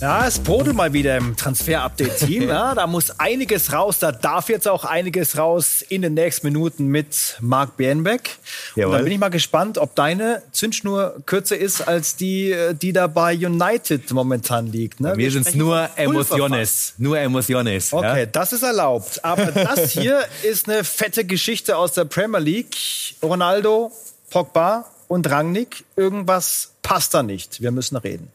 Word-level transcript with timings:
Ja, 0.00 0.26
es 0.26 0.38
brodelt 0.38 0.76
mal 0.76 0.92
wieder 0.92 1.16
im 1.16 1.36
Transfer-Update-Team. 1.36 2.48
Ja, 2.56 2.74
da 2.74 2.86
muss 2.86 3.18
einiges 3.18 3.72
raus. 3.72 3.98
Da 3.98 4.12
darf 4.12 4.48
jetzt 4.48 4.68
auch 4.68 4.84
einiges 4.84 5.38
raus 5.38 5.82
in 5.88 6.02
den 6.02 6.14
nächsten 6.14 6.46
Minuten 6.46 6.86
mit 6.86 7.36
Marc 7.40 7.76
Bernbeck. 7.76 8.36
Und 8.76 8.82
da 8.92 8.98
bin 8.98 9.12
ich 9.12 9.18
mal 9.18 9.30
gespannt, 9.30 9.78
ob 9.78 9.94
deine 9.94 10.42
Zündschnur 10.52 11.16
kürzer 11.24 11.56
ist 11.56 11.88
als 11.88 12.16
die, 12.16 12.54
die 12.80 12.92
da 12.92 13.06
bei 13.06 13.34
United 13.34 14.10
momentan 14.12 14.66
liegt. 14.66 15.00
Ne? 15.00 15.14
Mir 15.16 15.30
sind 15.30 15.46
es 15.46 15.54
nur 15.54 15.88
Emociones. 15.96 16.94
Nur 16.98 17.18
Emociones. 17.18 17.92
Okay, 17.92 18.20
ja? 18.20 18.26
das 18.26 18.52
ist 18.52 18.62
erlaubt. 18.62 19.24
Aber 19.24 19.46
das 19.46 19.90
hier 19.90 20.24
ist 20.42 20.68
eine 20.68 20.84
fette 20.84 21.24
Geschichte 21.24 21.76
aus 21.76 21.92
der 21.92 22.04
Premier 22.04 22.40
League. 22.40 22.76
Ronaldo, 23.22 23.90
Pogba 24.30 24.84
und 25.08 25.28
Rangnick. 25.28 25.84
Irgendwas 25.96 26.72
passt 26.82 27.14
da 27.14 27.22
nicht. 27.22 27.60
Wir 27.62 27.72
müssen 27.72 27.96
reden. 27.96 28.30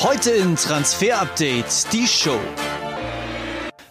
Heute 0.00 0.30
in 0.30 0.54
Transfer 0.54 1.20
Update 1.20 1.92
die 1.92 2.06
Show. 2.06 2.38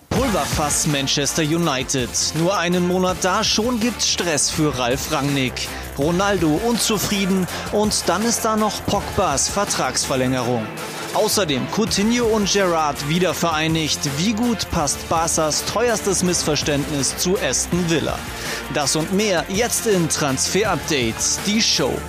Pulverfass 0.09 0.87
Manchester 0.87 1.41
United. 1.41 2.09
Nur 2.35 2.57
einen 2.57 2.87
Monat 2.87 3.17
da, 3.23 3.43
schon 3.43 3.81
gibt's 3.81 4.07
Stress 4.07 4.49
für 4.49 4.79
Ralf 4.79 5.11
Rangnick. 5.11 5.67
Ronaldo 5.97 6.61
unzufrieden 6.65 7.45
und 7.73 8.07
dann 8.07 8.23
ist 8.23 8.45
da 8.45 8.55
noch 8.55 8.85
Pogbas 8.85 9.49
Vertragsverlängerung. 9.49 10.65
Außerdem 11.13 11.67
Coutinho 11.75 12.23
und 12.27 12.49
Gerrard 12.49 13.09
wieder 13.09 13.33
vereinigt. 13.33 13.99
Wie 14.17 14.31
gut 14.31 14.71
passt 14.71 15.09
Barca's 15.09 15.65
teuerstes 15.65 16.23
Missverständnis 16.23 17.17
zu 17.17 17.37
Aston 17.37 17.89
Villa? 17.89 18.17
Das 18.73 18.95
und 18.95 19.11
mehr 19.11 19.43
jetzt 19.49 19.87
in 19.87 20.07
Transfer 20.07 20.71
Update, 20.71 21.15
die 21.45 21.61
Show. 21.61 21.99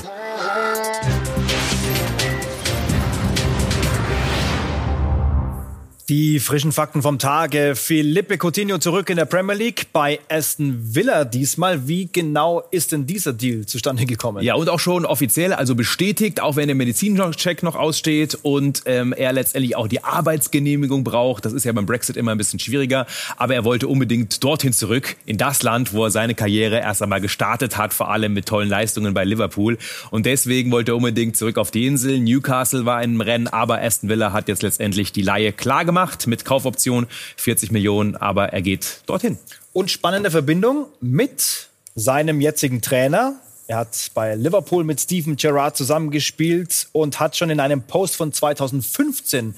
Die 6.08 6.40
frischen 6.40 6.72
Fakten 6.72 7.02
vom 7.02 7.18
Tage. 7.18 7.74
Felipe 7.76 8.38
Coutinho 8.38 8.78
zurück 8.78 9.10
in 9.10 9.16
der 9.16 9.26
Premier 9.26 9.54
League 9.54 9.88
bei 9.92 10.20
Aston 10.30 10.94
Villa 10.94 11.26
diesmal. 11.26 11.86
Wie 11.86 12.08
genau 12.10 12.62
ist 12.70 12.92
denn 12.92 13.04
dieser 13.04 13.34
Deal 13.34 13.66
zustande 13.66 14.06
gekommen? 14.06 14.42
Ja, 14.42 14.54
und 14.54 14.70
auch 14.70 14.80
schon 14.80 15.04
offiziell, 15.04 15.52
also 15.52 15.74
bestätigt, 15.74 16.40
auch 16.40 16.56
wenn 16.56 16.68
der 16.68 16.76
Medizincheck 16.76 17.62
noch 17.62 17.76
aussteht 17.76 18.38
und 18.40 18.84
ähm, 18.86 19.12
er 19.12 19.34
letztendlich 19.34 19.76
auch 19.76 19.86
die 19.86 20.02
Arbeitsgenehmigung 20.02 21.04
braucht. 21.04 21.44
Das 21.44 21.52
ist 21.52 21.64
ja 21.64 21.72
beim 21.72 21.84
Brexit 21.84 22.16
immer 22.16 22.30
ein 22.32 22.38
bisschen 22.38 22.58
schwieriger. 22.58 23.06
Aber 23.36 23.54
er 23.54 23.64
wollte 23.64 23.86
unbedingt 23.86 24.42
dorthin 24.42 24.72
zurück, 24.72 25.16
in 25.26 25.36
das 25.36 25.62
Land, 25.62 25.92
wo 25.92 26.04
er 26.04 26.10
seine 26.10 26.34
Karriere 26.34 26.78
erst 26.78 27.02
einmal 27.02 27.20
gestartet 27.20 27.76
hat, 27.76 27.92
vor 27.92 28.10
allem 28.10 28.32
mit 28.32 28.46
tollen 28.46 28.70
Leistungen 28.70 29.12
bei 29.12 29.26
Liverpool. 29.26 29.76
Und 30.10 30.24
deswegen 30.24 30.70
wollte 30.70 30.92
er 30.92 30.96
unbedingt 30.96 31.36
zurück 31.36 31.58
auf 31.58 31.70
die 31.70 31.86
Insel. 31.86 32.18
Newcastle 32.18 32.86
war 32.86 33.02
im 33.02 33.20
Rennen, 33.20 33.46
aber 33.46 33.82
Aston 33.82 34.08
Villa 34.08 34.32
hat 34.32 34.48
jetzt 34.48 34.62
letztendlich 34.62 35.12
die 35.12 35.20
Laie 35.20 35.52
klar 35.52 35.84
gemacht 35.84 35.97
gemacht 35.98 36.28
mit 36.28 36.44
Kaufoption 36.44 37.08
40 37.36 37.72
Millionen, 37.72 38.14
aber 38.14 38.52
er 38.52 38.62
geht 38.62 39.02
dorthin. 39.06 39.36
Und 39.72 39.90
spannende 39.90 40.30
Verbindung 40.30 40.86
mit 41.00 41.68
seinem 41.96 42.40
jetzigen 42.40 42.80
Trainer, 42.82 43.34
er 43.68 43.76
hat 43.76 44.10
bei 44.14 44.34
Liverpool 44.34 44.82
mit 44.82 44.98
Steven 44.98 45.36
Gerrard 45.36 45.76
zusammengespielt 45.76 46.88
und 46.92 47.20
hat 47.20 47.36
schon 47.36 47.50
in 47.50 47.60
einem 47.60 47.82
Post 47.82 48.16
von 48.16 48.32
2015 48.32 49.54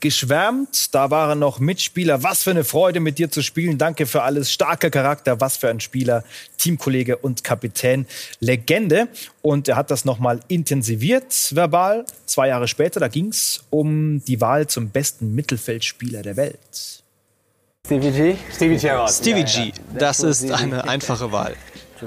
geschwärmt. 0.00 0.92
Da 0.92 1.12
war 1.12 1.28
er 1.28 1.34
noch 1.36 1.60
Mitspieler. 1.60 2.24
Was 2.24 2.42
für 2.42 2.50
eine 2.50 2.64
Freude, 2.64 2.98
mit 2.98 3.20
dir 3.20 3.30
zu 3.30 3.40
spielen. 3.40 3.78
Danke 3.78 4.06
für 4.06 4.24
alles. 4.24 4.52
Starker 4.52 4.90
Charakter. 4.90 5.40
Was 5.40 5.58
für 5.58 5.68
ein 5.68 5.78
Spieler. 5.78 6.24
Teamkollege 6.58 7.16
und 7.18 7.44
Kapitän. 7.44 8.06
Legende. 8.40 9.06
Und 9.42 9.68
er 9.68 9.76
hat 9.76 9.92
das 9.92 10.04
nochmal 10.04 10.40
intensiviert, 10.48 11.52
verbal. 11.52 12.04
Zwei 12.26 12.48
Jahre 12.48 12.66
später, 12.66 12.98
da 12.98 13.06
ging 13.06 13.28
es 13.28 13.62
um 13.70 14.24
die 14.24 14.40
Wahl 14.40 14.66
zum 14.66 14.90
besten 14.90 15.36
Mittelfeldspieler 15.36 16.22
der 16.22 16.36
Welt. 16.36 17.04
Stevie 17.86 18.10
G? 18.10 18.36
Stevie 18.52 18.76
Gerrard. 18.76 19.10
Stevie 19.10 19.44
G. 19.44 19.72
Das 19.96 20.18
ist 20.20 20.50
eine 20.50 20.82
einfache 20.88 21.30
Wahl. 21.30 21.54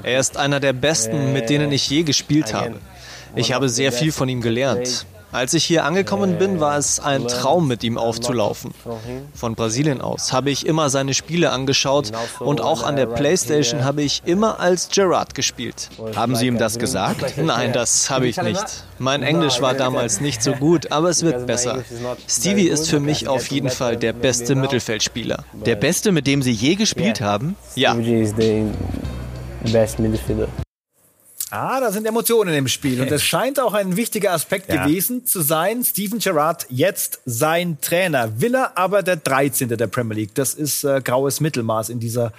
Er 0.02 0.20
ist 0.20 0.36
einer 0.36 0.60
der 0.60 0.72
besten, 0.72 1.32
mit 1.32 1.50
denen 1.50 1.72
ich 1.72 1.88
je 1.88 2.02
gespielt 2.02 2.54
habe. 2.54 2.76
Ich 3.34 3.52
habe 3.52 3.68
sehr 3.68 3.92
viel 3.92 4.12
von 4.12 4.28
ihm 4.28 4.40
gelernt. 4.40 5.06
Als 5.32 5.52
ich 5.52 5.64
hier 5.64 5.84
angekommen 5.84 6.38
bin, 6.38 6.60
war 6.60 6.78
es 6.78 6.98
ein 6.98 7.26
Traum, 7.28 7.68
mit 7.68 7.84
ihm 7.84 7.98
aufzulaufen. 7.98 8.72
Von 9.34 9.54
Brasilien 9.54 10.00
aus 10.00 10.32
habe 10.32 10.50
ich 10.50 10.64
immer 10.64 10.88
seine 10.88 11.12
Spiele 11.12 11.50
angeschaut 11.50 12.12
und 12.38 12.62
auch 12.62 12.84
an 12.84 12.96
der 12.96 13.04
Playstation 13.04 13.84
habe 13.84 14.02
ich 14.02 14.22
immer 14.24 14.60
als 14.60 14.88
Gerard 14.88 15.34
gespielt. 15.34 15.90
Haben 16.14 16.36
Sie 16.36 16.46
ihm 16.46 16.56
das 16.56 16.78
gesagt? 16.78 17.36
Nein, 17.36 17.74
das 17.74 18.08
habe 18.08 18.28
ich 18.28 18.40
nicht. 18.40 18.64
Mein 18.98 19.22
Englisch 19.22 19.60
war 19.60 19.74
damals 19.74 20.22
nicht 20.22 20.42
so 20.42 20.52
gut, 20.52 20.90
aber 20.92 21.10
es 21.10 21.22
wird 21.22 21.46
besser. 21.46 21.84
Stevie 22.26 22.68
ist 22.68 22.88
für 22.88 23.00
mich 23.00 23.28
auf 23.28 23.48
jeden 23.48 23.68
Fall 23.68 23.98
der 23.98 24.14
beste 24.14 24.54
Mittelfeldspieler. 24.54 25.44
Der 25.66 25.76
beste, 25.76 26.12
mit 26.12 26.26
dem 26.26 26.40
Sie 26.40 26.52
je 26.52 26.76
gespielt 26.76 27.20
haben? 27.20 27.56
Ja 27.74 27.94
best 29.64 29.98
midfielder. 29.98 30.48
Ah, 31.50 31.78
da 31.80 31.92
sind 31.92 32.06
Emotionen 32.06 32.54
im 32.54 32.66
Spiel. 32.66 33.00
Und 33.00 33.10
es 33.12 33.22
scheint 33.22 33.60
auch 33.60 33.72
ein 33.72 33.96
wichtiger 33.96 34.32
Aspekt 34.32 34.68
ja. 34.68 34.84
gewesen 34.84 35.26
zu 35.26 35.42
sein. 35.42 35.84
Steven 35.84 36.18
Gerrard 36.18 36.66
jetzt 36.70 37.20
sein 37.24 37.78
Trainer. 37.80 38.40
Villa 38.40 38.72
aber 38.74 39.04
der 39.04 39.16
13. 39.16 39.68
der 39.68 39.86
Premier 39.86 40.16
League. 40.16 40.34
Das 40.34 40.54
ist 40.54 40.82
äh, 40.82 41.00
graues 41.00 41.40
Mittelmaß 41.40 41.88
in 41.88 42.00
dieser 42.00 42.32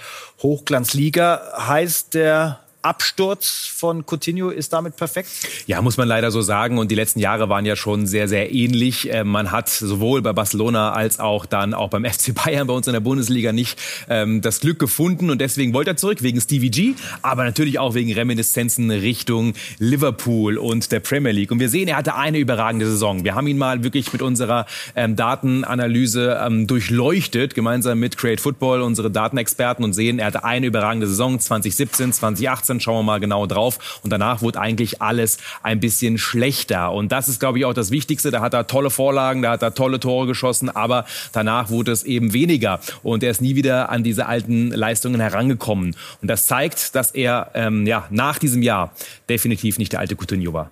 Hochglanzliga. 0.44 1.68
Heißt 1.68 2.16
der 2.16 2.60
Absturz 2.88 3.68
von 3.68 4.06
Coutinho 4.06 4.50
ist 4.50 4.72
damit 4.72 4.96
perfekt? 4.96 5.30
Ja, 5.66 5.82
muss 5.82 5.98
man 5.98 6.08
leider 6.08 6.32
so 6.32 6.42
sagen. 6.42 6.78
Und 6.78 6.90
die 6.90 6.96
letzten 6.96 7.20
Jahre 7.20 7.50
waren 7.50 7.66
ja 7.66 7.76
schon 7.76 8.08
sehr, 8.08 8.30
sehr 8.30 8.54
ähnlich. 8.54 9.12
Äh, 9.12 9.26
man 9.26 9.52
hat 9.52 9.70
sowohl 9.70 10.22
bei 10.22 10.32
Barcelona 10.32 10.94
als 10.94 11.20
auch 11.20 11.46
dann 11.46 11.74
auch 11.74 11.90
beim 11.90 12.06
FC 12.12 12.34
Bayern 12.34 12.66
bei 12.68 12.74
uns 12.74 12.88
in 12.88 12.94
der 12.94 13.02
Bundesliga 13.02 13.52
nicht 13.52 13.78
ähm, 14.10 14.42
das 14.42 14.62
Glück 14.62 14.80
gefunden. 14.80 15.30
Und 15.30 15.42
deswegen 15.42 15.74
wollte 15.74 15.92
er 15.92 15.98
zurück, 15.98 16.24
wegen 16.24 16.40
Stevie 16.40 16.72
G, 16.72 16.94
aber 17.22 17.44
natürlich 17.44 17.78
auch 17.78 17.94
wegen 17.94 18.14
Reminiszenzen 18.14 18.90
Richtung 18.90 19.54
Liverpool 19.80 20.58
und 20.58 20.92
der 20.94 21.02
Premier 21.02 21.34
League. 21.34 21.52
Und 21.52 21.60
wir 21.60 21.70
sehen, 21.70 21.90
er 21.90 21.98
hatte 21.98 22.16
eine 22.16 22.38
überragende 22.38 22.86
Saison. 22.86 23.26
Wir 23.26 23.36
haben 23.36 23.48
ihn 23.48 23.58
mal 23.58 23.84
wirklich 23.84 24.14
mit 24.14 24.22
unserer 24.22 24.66
ähm, 24.96 25.18
Datenanalyse 25.18 26.40
ähm, 26.42 26.68
durchleuchtet, 26.68 27.54
gemeinsam 27.54 28.00
mit 28.00 28.18
Create 28.18 28.40
Football, 28.40 28.82
unsere 28.82 29.12
Datenexperten, 29.12 29.84
und 29.84 29.92
sehen, 29.92 30.20
er 30.20 30.28
hatte 30.28 30.46
eine 30.46 30.68
überragende 30.68 31.08
Saison 31.08 31.38
2017, 31.38 32.14
2018 32.14 32.77
dann 32.78 32.82
schauen 32.82 33.00
wir 33.00 33.04
mal 33.04 33.20
genau 33.20 33.46
drauf. 33.46 34.00
Und 34.04 34.12
danach 34.12 34.42
wurde 34.42 34.60
eigentlich 34.60 35.02
alles 35.02 35.38
ein 35.64 35.80
bisschen 35.80 36.18
schlechter. 36.18 36.92
Und 36.92 37.12
das 37.12 37.28
ist, 37.28 37.40
glaube 37.40 37.60
ich, 37.60 37.66
auch 37.66 37.74
das 37.74 37.92
Wichtigste. 37.92 38.32
Da 38.32 38.42
hat 38.42 38.54
er 38.54 38.68
tolle 38.68 38.90
Vorlagen, 38.90 39.42
da 39.42 39.52
hat 39.52 39.62
er 39.62 39.74
tolle 39.74 40.00
Tore 40.00 40.28
geschossen, 40.28 40.70
aber 40.70 41.06
danach 41.32 41.70
wurde 41.70 41.92
es 41.92 42.04
eben 42.04 42.34
weniger. 42.34 42.80
Und 43.04 43.24
er 43.24 43.32
ist 43.32 43.42
nie 43.42 43.56
wieder 43.56 43.90
an 43.90 44.04
diese 44.04 44.28
alten 44.28 44.70
Leistungen 44.70 45.20
herangekommen. 45.20 45.96
Und 46.22 46.28
das 46.28 46.46
zeigt, 46.46 46.96
dass 46.96 47.12
er 47.12 47.52
ähm, 47.54 47.88
ja, 47.88 48.08
nach 48.10 48.40
diesem 48.40 48.62
Jahr 48.62 48.94
definitiv 49.30 49.78
nicht 49.78 49.94
der 49.94 50.00
alte 50.00 50.16
Coutinho 50.16 50.54
war. 50.54 50.70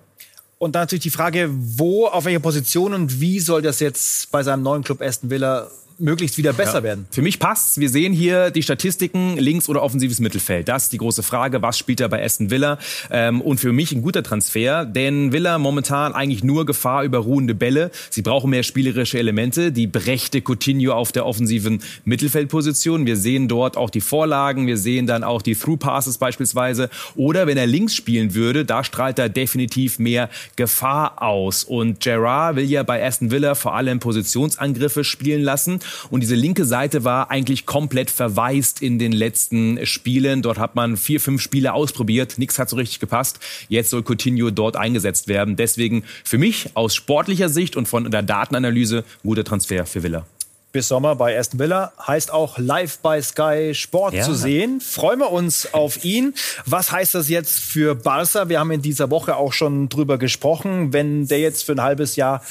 Und 0.58 0.74
dann 0.74 0.82
natürlich 0.82 1.02
die 1.02 1.10
Frage, 1.10 1.50
wo, 1.52 2.06
auf 2.06 2.24
welcher 2.24 2.40
Position 2.40 2.94
und 2.94 3.20
wie 3.20 3.40
soll 3.40 3.60
das 3.60 3.80
jetzt 3.80 4.30
bei 4.30 4.42
seinem 4.42 4.62
neuen 4.62 4.82
Club 4.82 5.02
Aston 5.02 5.28
Villa 5.28 5.68
möglichst 5.98 6.38
wieder 6.38 6.52
besser 6.52 6.78
ja. 6.78 6.82
werden. 6.82 7.06
Für 7.10 7.22
mich 7.22 7.38
passt's. 7.38 7.78
Wir 7.78 7.88
sehen 7.88 8.12
hier 8.12 8.50
die 8.50 8.62
Statistiken 8.62 9.36
links 9.36 9.68
oder 9.68 9.82
offensives 9.82 10.20
Mittelfeld. 10.20 10.68
Das 10.68 10.84
ist 10.84 10.92
die 10.92 10.98
große 10.98 11.22
Frage. 11.22 11.62
Was 11.62 11.78
spielt 11.78 12.00
er 12.00 12.08
bei 12.08 12.22
Aston 12.24 12.50
Villa? 12.50 12.78
Ähm, 13.10 13.40
und 13.40 13.58
für 13.58 13.72
mich 13.72 13.92
ein 13.92 14.02
guter 14.02 14.22
Transfer, 14.22 14.84
denn 14.84 15.32
Villa 15.32 15.58
momentan 15.58 16.12
eigentlich 16.12 16.44
nur 16.44 16.66
Gefahr 16.66 17.04
über 17.04 17.18
ruhende 17.18 17.54
Bälle. 17.54 17.90
Sie 18.10 18.22
brauchen 18.22 18.50
mehr 18.50 18.62
spielerische 18.62 19.18
Elemente. 19.18 19.72
Die 19.72 19.86
brächte 19.86 20.42
Coutinho 20.42 20.92
auf 20.92 21.12
der 21.12 21.26
offensiven 21.26 21.80
Mittelfeldposition. 22.04 23.06
Wir 23.06 23.16
sehen 23.16 23.48
dort 23.48 23.76
auch 23.76 23.90
die 23.90 24.00
Vorlagen. 24.00 24.66
Wir 24.66 24.76
sehen 24.76 25.06
dann 25.06 25.24
auch 25.24 25.42
die 25.42 25.54
Through 25.54 25.78
Passes 25.78 26.18
beispielsweise. 26.18 26.90
Oder 27.14 27.46
wenn 27.46 27.56
er 27.56 27.66
links 27.66 27.94
spielen 27.94 28.34
würde, 28.34 28.64
da 28.64 28.84
strahlt 28.84 29.18
er 29.18 29.28
definitiv 29.28 29.98
mehr 29.98 30.28
Gefahr 30.56 31.22
aus. 31.22 31.64
Und 31.64 32.00
Gerard 32.00 32.56
will 32.56 32.64
ja 32.64 32.82
bei 32.82 33.04
Aston 33.04 33.30
Villa 33.30 33.54
vor 33.54 33.74
allem 33.74 33.98
Positionsangriffe 33.98 35.04
spielen 35.04 35.42
lassen. 35.42 35.80
Und 36.10 36.20
diese 36.20 36.34
linke 36.34 36.64
Seite 36.64 37.04
war 37.04 37.30
eigentlich 37.30 37.66
komplett 37.66 38.10
verwaist 38.10 38.82
in 38.82 38.98
den 38.98 39.12
letzten 39.12 39.84
Spielen. 39.86 40.42
Dort 40.42 40.58
hat 40.58 40.74
man 40.74 40.96
vier, 40.96 41.20
fünf 41.20 41.42
Spiele 41.42 41.72
ausprobiert. 41.72 42.38
Nichts 42.38 42.58
hat 42.58 42.68
so 42.68 42.76
richtig 42.76 43.00
gepasst. 43.00 43.40
Jetzt 43.68 43.90
soll 43.90 44.02
Coutinho 44.02 44.50
dort 44.50 44.76
eingesetzt 44.76 45.28
werden. 45.28 45.56
Deswegen 45.56 46.04
für 46.24 46.38
mich 46.38 46.70
aus 46.74 46.94
sportlicher 46.94 47.48
Sicht 47.48 47.76
und 47.76 47.86
von 47.88 48.10
der 48.10 48.22
Datenanalyse 48.22 49.04
guter 49.22 49.44
Transfer 49.44 49.86
für 49.86 50.02
Villa. 50.02 50.26
Bis 50.76 50.88
Sommer 50.88 51.16
bei 51.16 51.38
Aston 51.38 51.58
Villa. 51.58 51.94
Heißt 52.06 52.30
auch 52.30 52.58
live 52.58 52.98
bei 52.98 53.22
Sky 53.22 53.72
Sport 53.72 54.12
ja. 54.12 54.22
zu 54.22 54.34
sehen. 54.34 54.82
Freuen 54.82 55.20
wir 55.20 55.32
uns 55.32 55.72
auf 55.72 56.04
ihn. 56.04 56.34
Was 56.66 56.92
heißt 56.92 57.14
das 57.14 57.30
jetzt 57.30 57.58
für 57.58 57.94
Barca? 57.94 58.50
Wir 58.50 58.60
haben 58.60 58.70
in 58.70 58.82
dieser 58.82 59.08
Woche 59.10 59.36
auch 59.36 59.54
schon 59.54 59.88
drüber 59.88 60.18
gesprochen. 60.18 60.92
Wenn 60.92 61.28
der 61.28 61.38
jetzt 61.38 61.64
für 61.64 61.72
ein 61.72 61.80
halbes 61.80 62.16
Jahr 62.16 62.42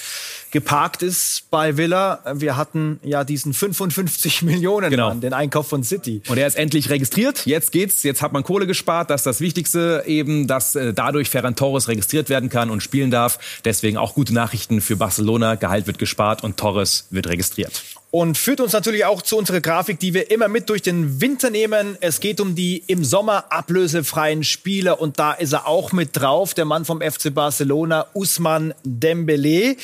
geparkt 0.55 1.03
ist 1.03 1.43
bei 1.51 1.75
Villa. 1.75 2.21
Wir 2.33 2.55
hatten 2.55 3.01
ja 3.03 3.25
diesen 3.25 3.53
55 3.53 4.41
Millionen 4.43 4.89
genau. 4.89 5.09
Mann, 5.09 5.19
den 5.19 5.33
Einkauf 5.33 5.67
von 5.67 5.83
City. 5.83 6.21
Und 6.29 6.37
er 6.37 6.47
ist 6.47 6.57
endlich 6.57 6.89
registriert. 6.89 7.45
Jetzt 7.45 7.73
geht's. 7.73 8.03
Jetzt 8.03 8.21
hat 8.21 8.31
man 8.31 8.41
Kohle 8.41 8.65
gespart. 8.65 9.09
Das 9.09 9.21
ist 9.21 9.25
das 9.25 9.41
Wichtigste 9.41 10.03
eben, 10.07 10.47
dass 10.47 10.75
äh, 10.75 10.93
dadurch 10.93 11.29
Ferran 11.29 11.57
Torres 11.57 11.89
registriert 11.89 12.29
werden 12.29 12.49
kann 12.49 12.69
und 12.69 12.81
spielen 12.81 13.11
darf. 13.11 13.37
Deswegen 13.65 13.97
auch 13.97 14.13
gute 14.13 14.33
Nachrichten 14.33 14.79
für 14.79 14.95
Barcelona. 14.95 15.55
Gehalt 15.55 15.87
wird 15.87 15.99
gespart 15.99 16.41
und 16.41 16.55
Torres 16.55 17.07
wird 17.11 17.27
registriert 17.27 17.83
und 18.15 18.37
führt 18.37 18.61
uns 18.61 18.71
natürlich 18.71 19.03
auch 19.03 19.21
zu 19.21 19.37
unserer 19.37 19.59
Grafik, 19.59 19.99
die 19.99 20.13
wir 20.13 20.31
immer 20.31 20.47
mit 20.47 20.69
durch 20.69 20.81
den 20.81 21.19
Winter 21.19 21.49
nehmen. 21.49 21.97
Es 21.99 22.21
geht 22.21 22.39
um 22.39 22.55
die 22.55 22.81
im 22.87 23.03
Sommer 23.03 23.51
ablösefreien 23.51 24.45
Spieler 24.45 25.01
und 25.01 25.19
da 25.19 25.33
ist 25.33 25.51
er 25.51 25.67
auch 25.67 25.91
mit 25.91 26.11
drauf, 26.13 26.53
der 26.53 26.63
Mann 26.63 26.85
vom 26.85 27.01
FC 27.01 27.33
Barcelona, 27.33 28.05
Usman 28.13 28.73
Dembele. 28.85 29.75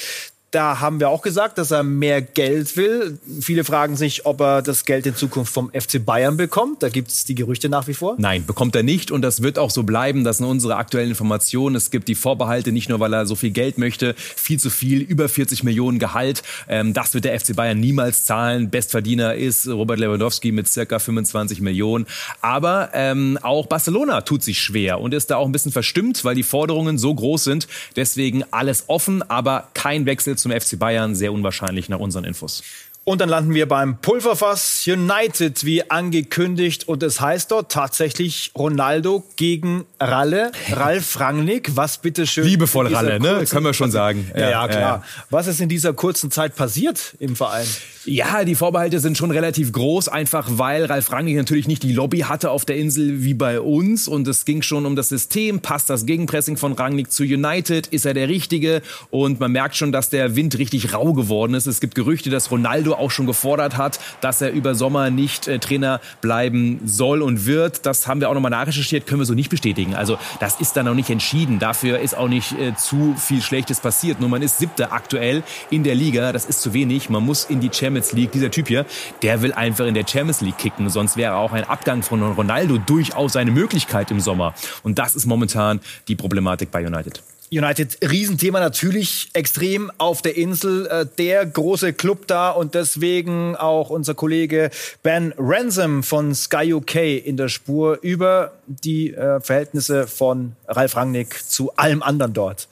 Da 0.51 0.81
haben 0.81 0.99
wir 0.99 1.07
auch 1.07 1.21
gesagt, 1.21 1.57
dass 1.57 1.71
er 1.71 1.81
mehr 1.81 2.21
Geld 2.21 2.75
will. 2.75 3.17
Viele 3.39 3.63
fragen 3.63 3.95
sich, 3.95 4.25
ob 4.25 4.41
er 4.41 4.61
das 4.61 4.83
Geld 4.83 5.05
in 5.05 5.15
Zukunft 5.15 5.53
vom 5.53 5.71
FC 5.71 6.05
Bayern 6.05 6.35
bekommt. 6.35 6.83
Da 6.83 6.89
gibt 6.89 7.07
es 7.07 7.23
die 7.23 7.35
Gerüchte 7.35 7.69
nach 7.69 7.87
wie 7.87 7.93
vor. 7.93 8.15
Nein, 8.17 8.45
bekommt 8.45 8.75
er 8.75 8.83
nicht. 8.83 9.11
Und 9.11 9.21
das 9.21 9.41
wird 9.43 9.57
auch 9.57 9.69
so 9.69 9.83
bleiben. 9.83 10.25
Das 10.25 10.39
sind 10.39 10.45
unsere 10.45 10.75
aktuellen 10.75 11.07
Informationen. 11.07 11.77
Es 11.77 11.89
gibt 11.89 12.09
die 12.09 12.15
Vorbehalte, 12.15 12.73
nicht 12.73 12.89
nur, 12.89 12.99
weil 12.99 13.13
er 13.13 13.25
so 13.25 13.35
viel 13.35 13.51
Geld 13.51 13.77
möchte, 13.77 14.13
viel 14.17 14.59
zu 14.59 14.69
viel, 14.69 14.99
über 14.99 15.29
40 15.29 15.63
Millionen 15.63 15.99
Gehalt. 15.99 16.43
Ähm, 16.67 16.91
das 16.91 17.13
wird 17.13 17.23
der 17.23 17.39
FC 17.39 17.55
Bayern 17.55 17.79
niemals 17.79 18.25
zahlen. 18.25 18.69
Bestverdiener 18.69 19.35
ist 19.35 19.69
Robert 19.69 19.99
Lewandowski 19.99 20.51
mit 20.51 20.67
circa 20.67 20.99
25 20.99 21.61
Millionen. 21.61 22.07
Aber 22.41 22.89
ähm, 22.93 23.39
auch 23.41 23.67
Barcelona 23.67 24.19
tut 24.19 24.43
sich 24.43 24.59
schwer 24.59 24.99
und 24.99 25.13
ist 25.13 25.31
da 25.31 25.37
auch 25.37 25.45
ein 25.45 25.53
bisschen 25.53 25.71
verstimmt, 25.71 26.25
weil 26.25 26.35
die 26.35 26.43
Forderungen 26.43 26.97
so 26.97 27.15
groß 27.15 27.45
sind. 27.45 27.69
Deswegen 27.95 28.43
alles 28.51 28.83
offen, 28.87 29.23
aber 29.29 29.69
kein 29.73 30.05
Wechsel 30.05 30.40
zum 30.41 30.51
FC 30.51 30.77
Bayern 30.77 31.15
sehr 31.15 31.31
unwahrscheinlich 31.33 31.89
nach 31.89 31.99
unseren 31.99 32.23
Infos. 32.23 32.63
Und 33.03 33.19
dann 33.19 33.29
landen 33.29 33.55
wir 33.55 33.67
beim 33.67 33.97
Pulverfass 33.97 34.85
United, 34.85 35.65
wie 35.65 35.89
angekündigt. 35.89 36.87
Und 36.87 37.01
es 37.01 37.19
heißt 37.19 37.49
dort 37.49 37.71
tatsächlich 37.71 38.51
Ronaldo 38.55 39.23
gegen 39.37 39.85
Ralle, 39.99 40.51
Ralf 40.71 41.19
Rangnick. 41.19 41.75
Was 41.75 41.97
bitteschön. 41.97 42.45
Liebevoll 42.45 42.93
Ralle, 42.93 43.19
ne? 43.19 43.43
Können 43.49 43.65
wir 43.65 43.73
schon 43.73 43.89
sagen. 43.89 44.29
Ja, 44.35 44.51
ja, 44.51 44.67
klar. 44.67 44.81
Ja. 44.81 45.03
Was 45.31 45.47
ist 45.47 45.59
in 45.59 45.67
dieser 45.67 45.93
kurzen 45.93 46.29
Zeit 46.29 46.55
passiert 46.55 47.15
im 47.17 47.35
Verein? 47.35 47.65
Ja, 48.05 48.43
die 48.43 48.55
Vorbehalte 48.55 48.99
sind 48.99 49.17
schon 49.17 49.29
relativ 49.31 49.71
groß, 49.71 50.07
einfach 50.07 50.47
weil 50.51 50.85
Ralf 50.85 51.11
Rangnick 51.11 51.37
natürlich 51.37 51.67
nicht 51.67 51.83
die 51.83 51.93
Lobby 51.93 52.19
hatte 52.19 52.49
auf 52.49 52.65
der 52.65 52.77
Insel 52.77 53.23
wie 53.23 53.33
bei 53.33 53.61
uns. 53.61 54.07
Und 54.07 54.27
es 54.27 54.45
ging 54.45 54.61
schon 54.61 54.85
um 54.85 54.95
das 54.95 55.09
System. 55.09 55.59
Passt 55.59 55.89
das 55.89 56.05
Gegenpressing 56.05 56.55
von 56.55 56.73
Rangnick 56.73 57.11
zu 57.11 57.23
United? 57.23 57.87
Ist 57.87 58.05
er 58.05 58.13
der 58.13 58.27
Richtige? 58.27 58.83
Und 59.09 59.39
man 59.39 59.51
merkt 59.51 59.75
schon, 59.75 59.91
dass 59.91 60.11
der 60.11 60.35
Wind 60.35 60.59
richtig 60.59 60.93
rau 60.93 61.13
geworden 61.13 61.55
ist. 61.55 61.65
Es 61.65 61.79
gibt 61.79 61.95
Gerüchte, 61.95 62.29
dass 62.29 62.51
Ronaldo 62.51 62.90
auch 62.95 63.11
schon 63.11 63.25
gefordert 63.25 63.77
hat, 63.77 63.99
dass 64.21 64.41
er 64.41 64.51
über 64.51 64.75
Sommer 64.75 65.09
nicht 65.09 65.47
äh, 65.47 65.59
Trainer 65.59 66.01
bleiben 66.21 66.81
soll 66.85 67.21
und 67.21 67.45
wird. 67.45 67.85
Das 67.85 68.07
haben 68.07 68.21
wir 68.21 68.29
auch 68.29 68.33
nochmal 68.33 68.51
nachrecherchiert, 68.51 69.07
können 69.07 69.21
wir 69.21 69.25
so 69.25 69.33
nicht 69.33 69.49
bestätigen. 69.49 69.95
Also 69.95 70.17
das 70.39 70.59
ist 70.59 70.75
dann 70.77 70.85
noch 70.85 70.93
nicht 70.93 71.09
entschieden. 71.09 71.59
Dafür 71.59 71.99
ist 71.99 72.17
auch 72.17 72.27
nicht 72.27 72.53
äh, 72.59 72.75
zu 72.75 73.15
viel 73.17 73.41
Schlechtes 73.41 73.79
passiert. 73.79 74.19
Nur 74.19 74.29
man 74.29 74.41
ist 74.41 74.57
siebter 74.57 74.93
aktuell 74.93 75.43
in 75.69 75.83
der 75.83 75.95
Liga. 75.95 76.31
Das 76.31 76.45
ist 76.45 76.61
zu 76.61 76.73
wenig. 76.73 77.09
Man 77.09 77.25
muss 77.25 77.45
in 77.45 77.59
die 77.59 77.69
Champions 77.71 78.13
League, 78.13 78.31
dieser 78.31 78.51
Typ 78.51 78.67
hier, 78.67 78.85
der 79.21 79.41
will 79.41 79.53
einfach 79.53 79.85
in 79.85 79.93
der 79.93 80.05
Champions 80.07 80.41
League 80.41 80.57
kicken. 80.57 80.89
Sonst 80.89 81.17
wäre 81.17 81.35
auch 81.35 81.51
ein 81.51 81.63
Abgang 81.63 82.03
von 82.03 82.21
Ronaldo 82.21 82.77
durchaus 82.77 83.35
eine 83.35 83.51
Möglichkeit 83.51 84.11
im 84.11 84.19
Sommer. 84.19 84.53
Und 84.83 84.99
das 84.99 85.15
ist 85.15 85.25
momentan 85.25 85.79
die 86.07 86.15
Problematik 86.15 86.71
bei 86.71 86.85
United. 86.85 87.21
United, 87.53 87.97
Riesenthema 88.01 88.61
natürlich 88.61 89.29
extrem 89.33 89.91
auf 89.97 90.21
der 90.21 90.37
Insel. 90.37 90.87
Äh, 90.87 91.05
der 91.17 91.45
große 91.45 91.91
Club 91.91 92.25
da 92.27 92.51
und 92.51 92.75
deswegen 92.75 93.57
auch 93.57 93.89
unser 93.89 94.13
Kollege 94.13 94.71
Ben 95.03 95.33
Ransom 95.37 96.01
von 96.01 96.33
Sky 96.33 96.73
UK 96.73 96.95
in 97.25 97.35
der 97.35 97.49
Spur 97.49 97.99
über 98.01 98.53
die 98.67 99.13
äh, 99.13 99.41
Verhältnisse 99.41 100.07
von 100.07 100.55
Ralf 100.65 100.95
Rangnick 100.95 101.43
zu 101.43 101.75
allem 101.75 102.01
anderen 102.01 102.33
dort. 102.33 102.69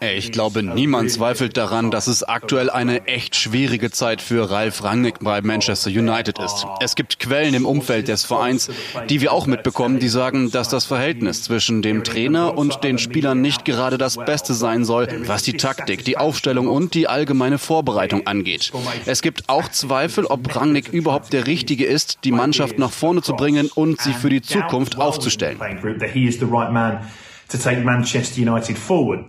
Ich 0.00 0.30
glaube, 0.30 0.62
niemand 0.62 1.10
zweifelt 1.10 1.56
daran, 1.56 1.90
dass 1.90 2.06
es 2.06 2.22
aktuell 2.22 2.70
eine 2.70 3.08
echt 3.08 3.34
schwierige 3.34 3.90
Zeit 3.90 4.22
für 4.22 4.48
Ralf 4.52 4.84
Rangnick 4.84 5.18
bei 5.20 5.42
Manchester 5.42 5.90
United 5.90 6.38
ist. 6.38 6.64
Es 6.78 6.94
gibt 6.94 7.18
Quellen 7.18 7.54
im 7.54 7.66
Umfeld 7.66 8.06
des 8.06 8.24
Vereins, 8.24 8.70
die 9.08 9.20
wir 9.20 9.32
auch 9.32 9.48
mitbekommen, 9.48 9.98
die 9.98 10.06
sagen, 10.06 10.52
dass 10.52 10.68
das 10.68 10.84
Verhältnis 10.84 11.42
zwischen 11.42 11.82
dem 11.82 12.04
Trainer 12.04 12.56
und 12.56 12.84
den 12.84 12.98
Spielern 12.98 13.40
nicht 13.40 13.64
gerade 13.64 13.98
das 13.98 14.16
Beste 14.16 14.54
sein 14.54 14.84
soll, 14.84 15.08
was 15.26 15.42
die 15.42 15.56
Taktik, 15.56 16.04
die 16.04 16.16
Aufstellung 16.16 16.68
und 16.68 16.94
die 16.94 17.08
allgemeine 17.08 17.58
Vorbereitung 17.58 18.28
angeht. 18.28 18.70
Es 19.06 19.22
gibt 19.22 19.48
auch 19.48 19.68
Zweifel, 19.68 20.26
ob 20.26 20.54
Rangnick 20.54 20.90
überhaupt 20.90 21.32
der 21.32 21.48
Richtige 21.48 21.86
ist, 21.86 22.20
die 22.22 22.30
Mannschaft 22.30 22.78
nach 22.78 22.92
vorne 22.92 23.22
zu 23.22 23.34
bringen 23.34 23.70
und 23.74 24.00
sie 24.00 24.12
für 24.12 24.28
die 24.28 24.40
Zukunft 24.40 25.00
aufzustellen 25.00 25.58
to 27.52 27.58
take 27.58 27.82
Manchester 27.82 28.40
United 28.40 28.76
forward. 28.76 29.26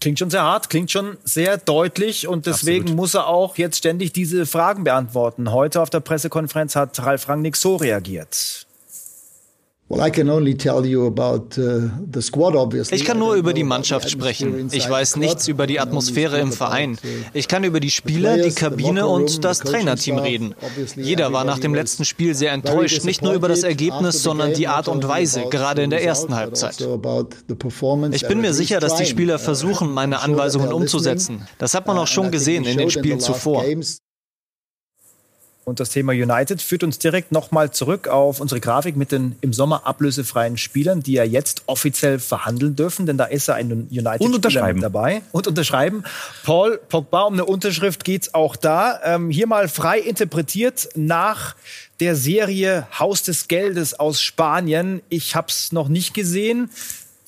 Klingt 0.00 0.20
schon 0.20 0.30
sehr 0.30 0.42
hart, 0.42 0.70
klingt 0.70 0.92
schon 0.92 1.16
sehr 1.24 1.56
deutlich 1.56 2.28
und 2.28 2.46
deswegen 2.46 2.82
Absolut. 2.82 2.96
muss 2.96 3.14
er 3.14 3.26
auch 3.26 3.58
jetzt 3.58 3.78
ständig 3.78 4.12
diese 4.12 4.46
Fragen 4.46 4.84
beantworten. 4.84 5.50
Heute 5.50 5.82
auf 5.82 5.90
der 5.90 5.98
Pressekonferenz 5.98 6.76
hat 6.76 7.04
Ralf 7.04 7.28
Rangnick 7.28 7.56
so 7.56 7.74
reagiert. 7.74 8.67
Uh, 9.90 10.02
ich 12.90 13.04
kann 13.04 13.18
nur 13.18 13.34
über 13.34 13.54
die 13.54 13.64
Mannschaft 13.64 14.10
sprechen. 14.10 14.68
Ich 14.70 14.88
weiß 14.88 15.16
nichts 15.16 15.48
über 15.48 15.66
die 15.66 15.80
Atmosphäre 15.80 16.38
im 16.40 16.52
Verein. 16.52 16.98
Ich 17.32 17.48
kann 17.48 17.64
über 17.64 17.80
die 17.80 17.90
Spieler, 17.90 18.36
die 18.36 18.50
Kabine 18.50 19.06
und 19.06 19.44
das 19.44 19.60
Trainerteam 19.60 20.18
reden. 20.18 20.54
Jeder 20.94 21.32
war 21.32 21.44
nach 21.44 21.58
dem 21.58 21.74
letzten 21.74 22.04
Spiel 22.04 22.34
sehr 22.34 22.52
enttäuscht, 22.52 23.04
nicht 23.04 23.22
nur 23.22 23.32
über 23.32 23.48
das 23.48 23.62
Ergebnis, 23.62 24.22
sondern 24.22 24.52
die 24.52 24.68
Art 24.68 24.88
und 24.88 25.08
Weise, 25.08 25.44
gerade 25.48 25.82
in 25.82 25.90
der 25.90 26.04
ersten 26.04 26.34
Halbzeit. 26.34 26.82
Also 26.82 27.00
ich 28.12 28.28
bin 28.28 28.42
mir 28.42 28.52
sicher, 28.52 28.80
dass 28.80 28.96
die 28.96 29.06
Spieler 29.06 29.36
uh, 29.36 29.38
versuchen, 29.38 29.90
meine 29.92 30.20
Anweisungen 30.20 30.70
umzusetzen. 30.70 31.48
Das 31.56 31.72
hat 31.72 31.86
man 31.86 31.96
auch 31.96 32.06
schon 32.06 32.30
gesehen 32.30 32.64
in 32.64 32.76
den 32.76 32.90
Spielen 32.90 33.20
zuvor. 33.20 33.64
Und 35.68 35.80
das 35.80 35.90
Thema 35.90 36.12
United 36.12 36.62
führt 36.62 36.82
uns 36.82 36.98
direkt 36.98 37.30
nochmal 37.30 37.70
zurück 37.70 38.08
auf 38.08 38.40
unsere 38.40 38.58
Grafik 38.60 38.96
mit 38.96 39.12
den 39.12 39.36
im 39.42 39.52
Sommer 39.52 39.86
ablösefreien 39.86 40.56
Spielern, 40.56 41.02
die 41.02 41.12
ja 41.12 41.24
jetzt 41.24 41.62
offiziell 41.66 42.18
verhandeln 42.18 42.74
dürfen, 42.74 43.04
denn 43.04 43.18
da 43.18 43.24
ist 43.24 43.48
ja 43.48 43.54
ein 43.54 43.86
United-Spieler 43.90 44.22
dabei. 44.80 45.22
Und 45.30 45.46
unterschreiben. 45.46 46.04
Paul 46.44 46.80
Pogba, 46.88 47.22
um 47.22 47.34
eine 47.34 47.44
Unterschrift 47.44 48.04
geht 48.04 48.22
es 48.22 48.34
auch 48.34 48.56
da. 48.56 49.00
Ähm, 49.04 49.30
hier 49.30 49.46
mal 49.46 49.68
frei 49.68 49.98
interpretiert 49.98 50.88
nach 50.94 51.54
der 52.00 52.16
Serie 52.16 52.86
Haus 52.98 53.22
des 53.22 53.48
Geldes 53.48 53.92
aus 53.98 54.22
Spanien. 54.22 55.02
Ich 55.10 55.36
habe 55.36 55.48
es 55.48 55.72
noch 55.72 55.88
nicht 55.88 56.14
gesehen. 56.14 56.70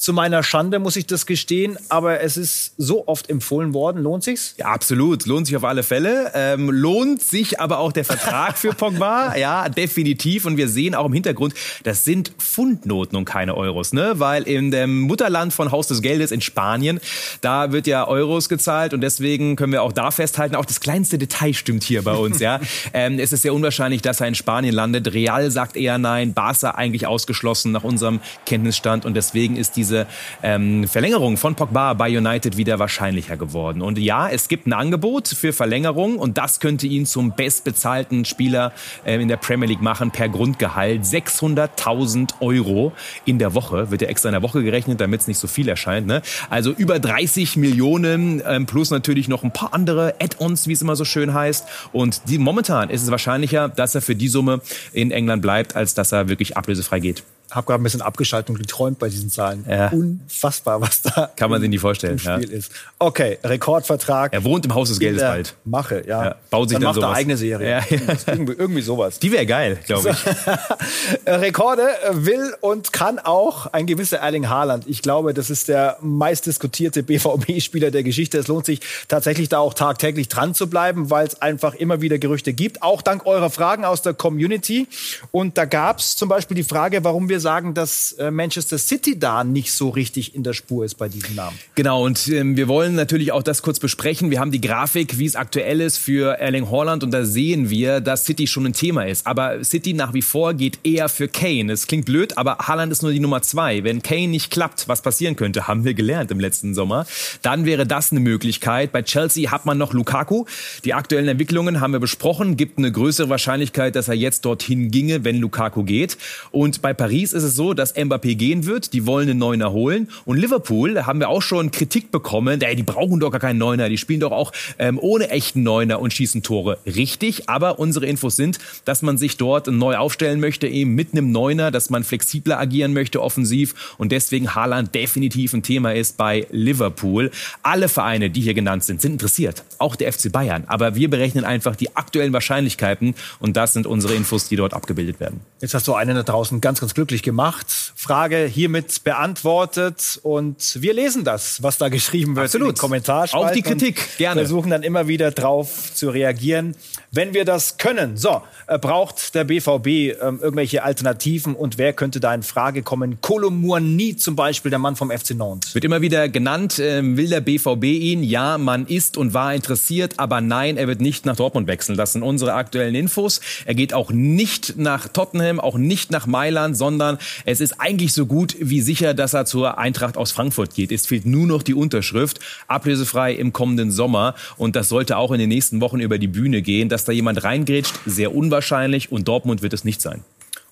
Zu 0.00 0.14
meiner 0.14 0.42
Schande 0.42 0.78
muss 0.78 0.96
ich 0.96 1.06
das 1.06 1.26
gestehen, 1.26 1.76
aber 1.90 2.22
es 2.22 2.38
ist 2.38 2.72
so 2.78 3.06
oft 3.06 3.28
empfohlen 3.28 3.74
worden. 3.74 4.02
Lohnt 4.02 4.24
sich's? 4.24 4.54
Ja, 4.56 4.68
absolut. 4.68 5.26
Lohnt 5.26 5.46
sich 5.46 5.54
auf 5.58 5.64
alle 5.64 5.82
Fälle. 5.82 6.32
Ähm, 6.32 6.70
lohnt 6.70 7.20
sich 7.20 7.60
aber 7.60 7.80
auch 7.80 7.92
der 7.92 8.06
Vertrag 8.06 8.56
für 8.56 8.72
Pogba. 8.72 9.34
Ja, 9.40 9.68
definitiv. 9.68 10.46
Und 10.46 10.56
wir 10.56 10.68
sehen 10.68 10.94
auch 10.94 11.06
im 11.06 11.12
Hintergrund, 11.12 11.54
das 11.82 12.04
sind 12.04 12.32
Pfundnoten 12.38 13.16
und 13.16 13.26
keine 13.26 13.56
Euros, 13.56 13.92
ne? 13.92 14.14
Weil 14.16 14.44
in 14.44 14.70
dem 14.70 15.00
Mutterland 15.02 15.52
von 15.52 15.70
Haus 15.70 15.86
des 15.86 16.00
Geldes 16.00 16.30
in 16.30 16.40
Spanien, 16.40 16.98
da 17.42 17.72
wird 17.72 17.86
ja 17.86 18.06
Euros 18.06 18.48
gezahlt 18.48 18.94
und 18.94 19.02
deswegen 19.02 19.56
können 19.56 19.72
wir 19.72 19.82
auch 19.82 19.92
da 19.92 20.10
festhalten, 20.10 20.56
auch 20.56 20.64
das 20.64 20.80
kleinste 20.80 21.18
Detail 21.18 21.52
stimmt 21.52 21.84
hier 21.84 22.02
bei 22.02 22.14
uns, 22.14 22.40
ja. 22.40 22.60
ähm, 22.94 23.18
es 23.18 23.32
ist 23.32 23.42
sehr 23.42 23.54
unwahrscheinlich, 23.54 24.02
dass 24.02 24.20
er 24.20 24.28
in 24.28 24.34
Spanien 24.34 24.74
landet. 24.74 25.12
Real 25.12 25.50
sagt 25.50 25.76
eher 25.76 25.98
nein, 25.98 26.32
Barca 26.32 26.70
eigentlich 26.70 27.06
ausgeschlossen 27.06 27.72
nach 27.72 27.84
unserem 27.84 28.20
Kenntnisstand 28.46 29.04
und 29.04 29.14
deswegen 29.14 29.56
ist 29.56 29.76
diese 29.76 29.89
diese 29.90 30.06
ähm, 30.42 30.86
Verlängerung 30.86 31.36
von 31.36 31.54
Pogba 31.54 31.94
bei 31.94 32.16
United 32.16 32.56
wieder 32.56 32.78
wahrscheinlicher 32.78 33.36
geworden. 33.36 33.82
Und 33.82 33.98
ja, 33.98 34.28
es 34.28 34.48
gibt 34.48 34.66
ein 34.66 34.72
Angebot 34.72 35.28
für 35.28 35.52
Verlängerung 35.52 36.16
und 36.16 36.38
das 36.38 36.60
könnte 36.60 36.86
ihn 36.86 37.06
zum 37.06 37.32
bestbezahlten 37.32 38.24
Spieler 38.24 38.72
äh, 39.04 39.20
in 39.20 39.28
der 39.28 39.36
Premier 39.36 39.68
League 39.68 39.82
machen 39.82 40.12
per 40.12 40.28
Grundgehalt. 40.28 41.02
600.000 41.02 42.34
Euro 42.40 42.92
in 43.24 43.38
der 43.38 43.54
Woche, 43.54 43.90
wird 43.90 44.02
ja 44.02 44.08
extra 44.08 44.28
in 44.28 44.34
der 44.34 44.42
Woche 44.42 44.62
gerechnet, 44.62 45.00
damit 45.00 45.22
es 45.22 45.26
nicht 45.26 45.38
so 45.38 45.48
viel 45.48 45.68
erscheint. 45.68 46.06
Ne? 46.06 46.22
Also 46.48 46.70
über 46.70 46.98
30 47.00 47.56
Millionen 47.56 48.42
ähm, 48.46 48.66
plus 48.66 48.90
natürlich 48.90 49.28
noch 49.28 49.42
ein 49.42 49.52
paar 49.52 49.74
andere 49.74 50.14
Add-ons, 50.20 50.68
wie 50.68 50.72
es 50.72 50.82
immer 50.82 50.96
so 50.96 51.04
schön 51.04 51.34
heißt. 51.34 51.66
Und 51.92 52.22
die, 52.28 52.38
momentan 52.38 52.90
ist 52.90 53.02
es 53.02 53.10
wahrscheinlicher, 53.10 53.68
dass 53.68 53.94
er 53.94 54.02
für 54.02 54.14
die 54.14 54.28
Summe 54.28 54.60
in 54.92 55.10
England 55.10 55.42
bleibt, 55.42 55.74
als 55.74 55.94
dass 55.94 56.12
er 56.12 56.28
wirklich 56.28 56.56
ablösefrei 56.56 57.00
geht. 57.00 57.24
Habe 57.50 57.66
gerade 57.66 57.80
ein 57.80 57.84
bisschen 57.84 58.02
abgeschaltet 58.02 58.50
und 58.50 58.58
geträumt 58.58 58.98
bei 58.98 59.08
diesen 59.08 59.30
Zahlen. 59.30 59.64
Ja. 59.68 59.88
Unfassbar, 59.88 60.80
was 60.80 61.02
da 61.02 61.30
kann 61.36 61.50
man 61.50 61.60
sich 61.60 61.70
nicht 61.70 61.80
vorstellen. 61.80 62.14
Im 62.14 62.18
Spiel 62.18 62.50
ja. 62.50 62.56
ist. 62.58 62.72
Okay, 62.98 63.38
Rekordvertrag. 63.42 64.32
Er 64.32 64.44
wohnt 64.44 64.64
im 64.66 64.74
Haus 64.74 64.88
des 64.88 64.98
Geldes 64.98 65.22
bald. 65.22 65.54
Mache, 65.64 66.04
ja. 66.06 66.24
ja. 66.24 66.34
Baut 66.50 66.68
sich 66.68 66.76
dann, 66.76 66.82
dann 66.82 66.88
macht 66.90 67.00
sowas. 67.02 67.16
eigene 67.16 67.36
Serie. 67.36 67.70
Ja. 67.70 67.98
Irgendwie, 68.26 68.52
irgendwie, 68.52 68.82
sowas. 68.82 69.18
Die 69.18 69.32
wäre 69.32 69.46
geil, 69.46 69.78
glaube 69.86 70.10
ich. 70.10 71.26
Rekorde 71.26 71.82
will 72.12 72.54
und 72.60 72.92
kann 72.92 73.18
auch 73.18 73.66
ein 73.66 73.86
gewisser 73.86 74.18
Erling 74.18 74.48
Haaland. 74.48 74.84
Ich 74.86 75.02
glaube, 75.02 75.34
das 75.34 75.50
ist 75.50 75.68
der 75.68 75.96
meistdiskutierte 76.00 77.02
BVB-Spieler 77.02 77.90
der 77.90 78.02
Geschichte. 78.02 78.38
Es 78.38 78.48
lohnt 78.48 78.66
sich 78.66 78.80
tatsächlich 79.08 79.48
da 79.48 79.58
auch 79.58 79.74
tagtäglich 79.74 80.28
dran 80.28 80.54
zu 80.54 80.68
bleiben, 80.68 81.10
weil 81.10 81.26
es 81.26 81.40
einfach 81.42 81.74
immer 81.74 82.00
wieder 82.00 82.18
Gerüchte 82.18 82.52
gibt. 82.52 82.82
Auch 82.82 83.02
dank 83.02 83.26
eurer 83.26 83.50
Fragen 83.50 83.84
aus 83.84 84.02
der 84.02 84.14
Community. 84.14 84.86
Und 85.30 85.58
da 85.58 85.64
gab 85.64 85.98
es 85.98 86.16
zum 86.16 86.28
Beispiel 86.28 86.54
die 86.54 86.64
Frage, 86.64 87.04
warum 87.04 87.28
wir 87.28 87.39
sagen, 87.40 87.74
dass 87.74 88.12
äh, 88.12 88.30
Manchester 88.30 88.78
City 88.78 89.18
da 89.18 89.44
nicht 89.44 89.72
so 89.72 89.88
richtig 89.88 90.34
in 90.34 90.42
der 90.42 90.52
Spur 90.52 90.84
ist 90.84 90.94
bei 90.94 91.08
diesem 91.08 91.34
Namen. 91.34 91.58
Genau, 91.74 92.04
und 92.04 92.28
ähm, 92.28 92.56
wir 92.56 92.68
wollen 92.68 92.94
natürlich 92.94 93.32
auch 93.32 93.42
das 93.42 93.62
kurz 93.62 93.78
besprechen. 93.78 94.30
Wir 94.30 94.40
haben 94.40 94.52
die 94.52 94.60
Grafik, 94.60 95.18
wie 95.18 95.26
es 95.26 95.36
aktuell 95.36 95.80
ist 95.80 95.98
für 95.98 96.38
Erling 96.38 96.70
Haaland 96.70 97.02
und 97.02 97.10
da 97.10 97.24
sehen 97.24 97.70
wir, 97.70 98.00
dass 98.00 98.24
City 98.24 98.46
schon 98.46 98.66
ein 98.66 98.72
Thema 98.72 99.06
ist. 99.06 99.26
Aber 99.26 99.64
City 99.64 99.92
nach 99.92 100.14
wie 100.14 100.22
vor 100.22 100.54
geht 100.54 100.78
eher 100.84 101.08
für 101.08 101.28
Kane. 101.28 101.72
Es 101.72 101.86
klingt 101.86 102.06
blöd, 102.06 102.36
aber 102.38 102.58
Haaland 102.58 102.92
ist 102.92 103.02
nur 103.02 103.12
die 103.12 103.20
Nummer 103.20 103.42
zwei. 103.42 103.82
Wenn 103.84 104.02
Kane 104.02 104.28
nicht 104.28 104.50
klappt, 104.50 104.88
was 104.88 105.02
passieren 105.02 105.36
könnte, 105.36 105.66
haben 105.68 105.84
wir 105.84 105.94
gelernt 105.94 106.30
im 106.30 106.40
letzten 106.40 106.74
Sommer, 106.74 107.06
dann 107.42 107.64
wäre 107.64 107.86
das 107.86 108.12
eine 108.12 108.20
Möglichkeit. 108.20 108.92
Bei 108.92 109.02
Chelsea 109.02 109.50
hat 109.50 109.66
man 109.66 109.78
noch 109.78 109.92
Lukaku. 109.92 110.44
Die 110.84 110.94
aktuellen 110.94 111.28
Entwicklungen 111.28 111.80
haben 111.80 111.92
wir 111.92 112.00
besprochen. 112.00 112.56
Gibt 112.56 112.78
eine 112.78 112.92
größere 112.92 113.28
Wahrscheinlichkeit, 113.28 113.96
dass 113.96 114.08
er 114.08 114.14
jetzt 114.14 114.44
dorthin 114.44 114.90
ginge, 114.90 115.24
wenn 115.24 115.36
Lukaku 115.36 115.84
geht. 115.84 116.18
Und 116.50 116.82
bei 116.82 116.92
Paris 116.92 117.29
ist 117.32 117.42
es 117.42 117.54
so, 117.54 117.74
dass 117.74 117.94
Mbappé 117.96 118.34
gehen 118.36 118.66
wird. 118.66 118.92
Die 118.92 119.06
wollen 119.06 119.28
einen 119.28 119.38
Neuner 119.38 119.72
holen. 119.72 120.08
Und 120.24 120.38
Liverpool 120.38 121.06
haben 121.06 121.20
wir 121.20 121.28
auch 121.28 121.42
schon 121.42 121.70
Kritik 121.70 122.10
bekommen. 122.10 122.60
Die 122.60 122.82
brauchen 122.82 123.20
doch 123.20 123.30
gar 123.30 123.40
keinen 123.40 123.58
Neuner. 123.58 123.88
Die 123.88 123.98
spielen 123.98 124.20
doch 124.20 124.32
auch 124.32 124.52
ähm, 124.78 124.98
ohne 125.00 125.30
echten 125.30 125.62
Neuner 125.62 126.00
und 126.00 126.12
schießen 126.12 126.42
Tore. 126.42 126.78
Richtig. 126.86 127.48
Aber 127.48 127.78
unsere 127.78 128.06
Infos 128.06 128.36
sind, 128.36 128.58
dass 128.84 129.02
man 129.02 129.18
sich 129.18 129.36
dort 129.36 129.66
neu 129.68 129.96
aufstellen 129.96 130.40
möchte, 130.40 130.66
eben 130.66 130.94
mit 130.94 131.12
einem 131.12 131.32
Neuner, 131.32 131.70
dass 131.70 131.90
man 131.90 132.04
flexibler 132.04 132.58
agieren 132.58 132.92
möchte 132.92 133.22
offensiv 133.22 133.94
und 133.98 134.12
deswegen 134.12 134.54
Haaland 134.54 134.94
definitiv 134.94 135.52
ein 135.52 135.62
Thema 135.62 135.94
ist 135.94 136.16
bei 136.16 136.46
Liverpool. 136.50 137.30
Alle 137.62 137.88
Vereine, 137.88 138.30
die 138.30 138.40
hier 138.40 138.54
genannt 138.54 138.84
sind, 138.84 139.00
sind 139.00 139.12
interessiert. 139.12 139.64
Auch 139.78 139.96
der 139.96 140.12
FC 140.12 140.32
Bayern. 140.32 140.64
Aber 140.66 140.94
wir 140.94 141.10
berechnen 141.10 141.44
einfach 141.44 141.76
die 141.76 141.96
aktuellen 141.96 142.32
Wahrscheinlichkeiten 142.32 143.14
und 143.38 143.56
das 143.56 143.72
sind 143.72 143.86
unsere 143.86 144.14
Infos, 144.14 144.48
die 144.48 144.56
dort 144.56 144.74
abgebildet 144.74 145.20
werden. 145.20 145.40
Jetzt 145.60 145.74
hast 145.74 145.86
du 145.88 145.94
einen 145.94 146.16
da 146.16 146.22
draußen 146.22 146.60
ganz, 146.60 146.80
ganz 146.80 146.94
glücklich 146.94 147.19
gemacht. 147.22 147.66
Frage 147.94 148.46
hiermit 148.46 149.04
beantwortet 149.04 150.18
und 150.22 150.76
wir 150.80 150.94
lesen 150.94 151.24
das, 151.24 151.62
was 151.62 151.78
da 151.78 151.88
geschrieben 151.88 152.36
wird 152.36 152.46
Absolut. 152.46 152.68
in 152.68 152.74
den 152.74 152.78
Kommentarspalten. 152.78 153.48
Auch 153.50 153.54
die 153.54 153.62
Kritik, 153.62 154.18
gerne. 154.18 154.40
Versuchen 154.42 154.70
dann 154.70 154.82
immer 154.82 155.08
wieder 155.08 155.30
drauf 155.30 155.94
zu 155.94 156.10
reagieren, 156.10 156.74
wenn 157.10 157.34
wir 157.34 157.44
das 157.44 157.76
können. 157.76 158.16
So, 158.16 158.42
äh, 158.66 158.78
braucht 158.78 159.34
der 159.34 159.44
BVB 159.44 159.86
ähm, 159.86 160.40
irgendwelche 160.42 160.82
Alternativen 160.82 161.54
und 161.54 161.76
wer 161.76 161.92
könnte 161.92 162.20
da 162.20 162.32
in 162.34 162.42
Frage 162.42 162.82
kommen? 162.82 163.20
Kolomouani 163.20 164.16
zum 164.16 164.36
Beispiel, 164.36 164.70
der 164.70 164.78
Mann 164.78 164.96
vom 164.96 165.10
FC 165.10 165.34
Nantes. 165.34 165.74
Wird 165.74 165.84
immer 165.84 166.00
wieder 166.00 166.28
genannt, 166.28 166.78
äh, 166.78 167.02
will 167.16 167.28
der 167.28 167.40
BVB 167.40 167.84
ihn? 167.84 168.22
Ja, 168.22 168.58
man 168.58 168.86
ist 168.86 169.16
und 169.16 169.34
war 169.34 169.54
interessiert, 169.54 170.14
aber 170.18 170.40
nein, 170.40 170.76
er 170.76 170.86
wird 170.86 171.00
nicht 171.00 171.26
nach 171.26 171.36
Dortmund 171.36 171.66
wechseln. 171.66 171.96
Das 171.96 172.12
sind 172.12 172.22
unsere 172.22 172.54
aktuellen 172.54 172.94
Infos. 172.94 173.40
Er 173.64 173.74
geht 173.74 173.92
auch 173.92 174.10
nicht 174.12 174.78
nach 174.78 175.08
Tottenham, 175.08 175.60
auch 175.60 175.76
nicht 175.76 176.10
nach 176.10 176.26
Mailand, 176.26 176.76
sondern 176.76 176.99
es 177.44 177.60
ist 177.60 177.80
eigentlich 177.80 178.12
so 178.12 178.26
gut 178.26 178.56
wie 178.60 178.80
sicher, 178.80 179.14
dass 179.14 179.34
er 179.34 179.44
zur 179.44 179.78
Eintracht 179.78 180.16
aus 180.16 180.32
Frankfurt 180.32 180.74
geht. 180.74 180.92
Es 180.92 181.06
fehlt 181.06 181.26
nur 181.26 181.46
noch 181.46 181.62
die 181.62 181.74
Unterschrift, 181.74 182.40
ablösefrei 182.68 183.32
im 183.32 183.52
kommenden 183.52 183.90
Sommer 183.90 184.34
und 184.56 184.76
das 184.76 184.88
sollte 184.88 185.16
auch 185.16 185.32
in 185.32 185.38
den 185.38 185.48
nächsten 185.48 185.80
Wochen 185.80 186.00
über 186.00 186.18
die 186.18 186.28
Bühne 186.28 186.62
gehen. 186.62 186.88
Dass 186.88 187.04
da 187.04 187.12
jemand 187.12 187.42
reingrätscht, 187.44 187.94
sehr 188.06 188.34
unwahrscheinlich 188.34 189.10
und 189.10 189.28
Dortmund 189.28 189.62
wird 189.62 189.72
es 189.72 189.84
nicht 189.84 190.00
sein. 190.00 190.24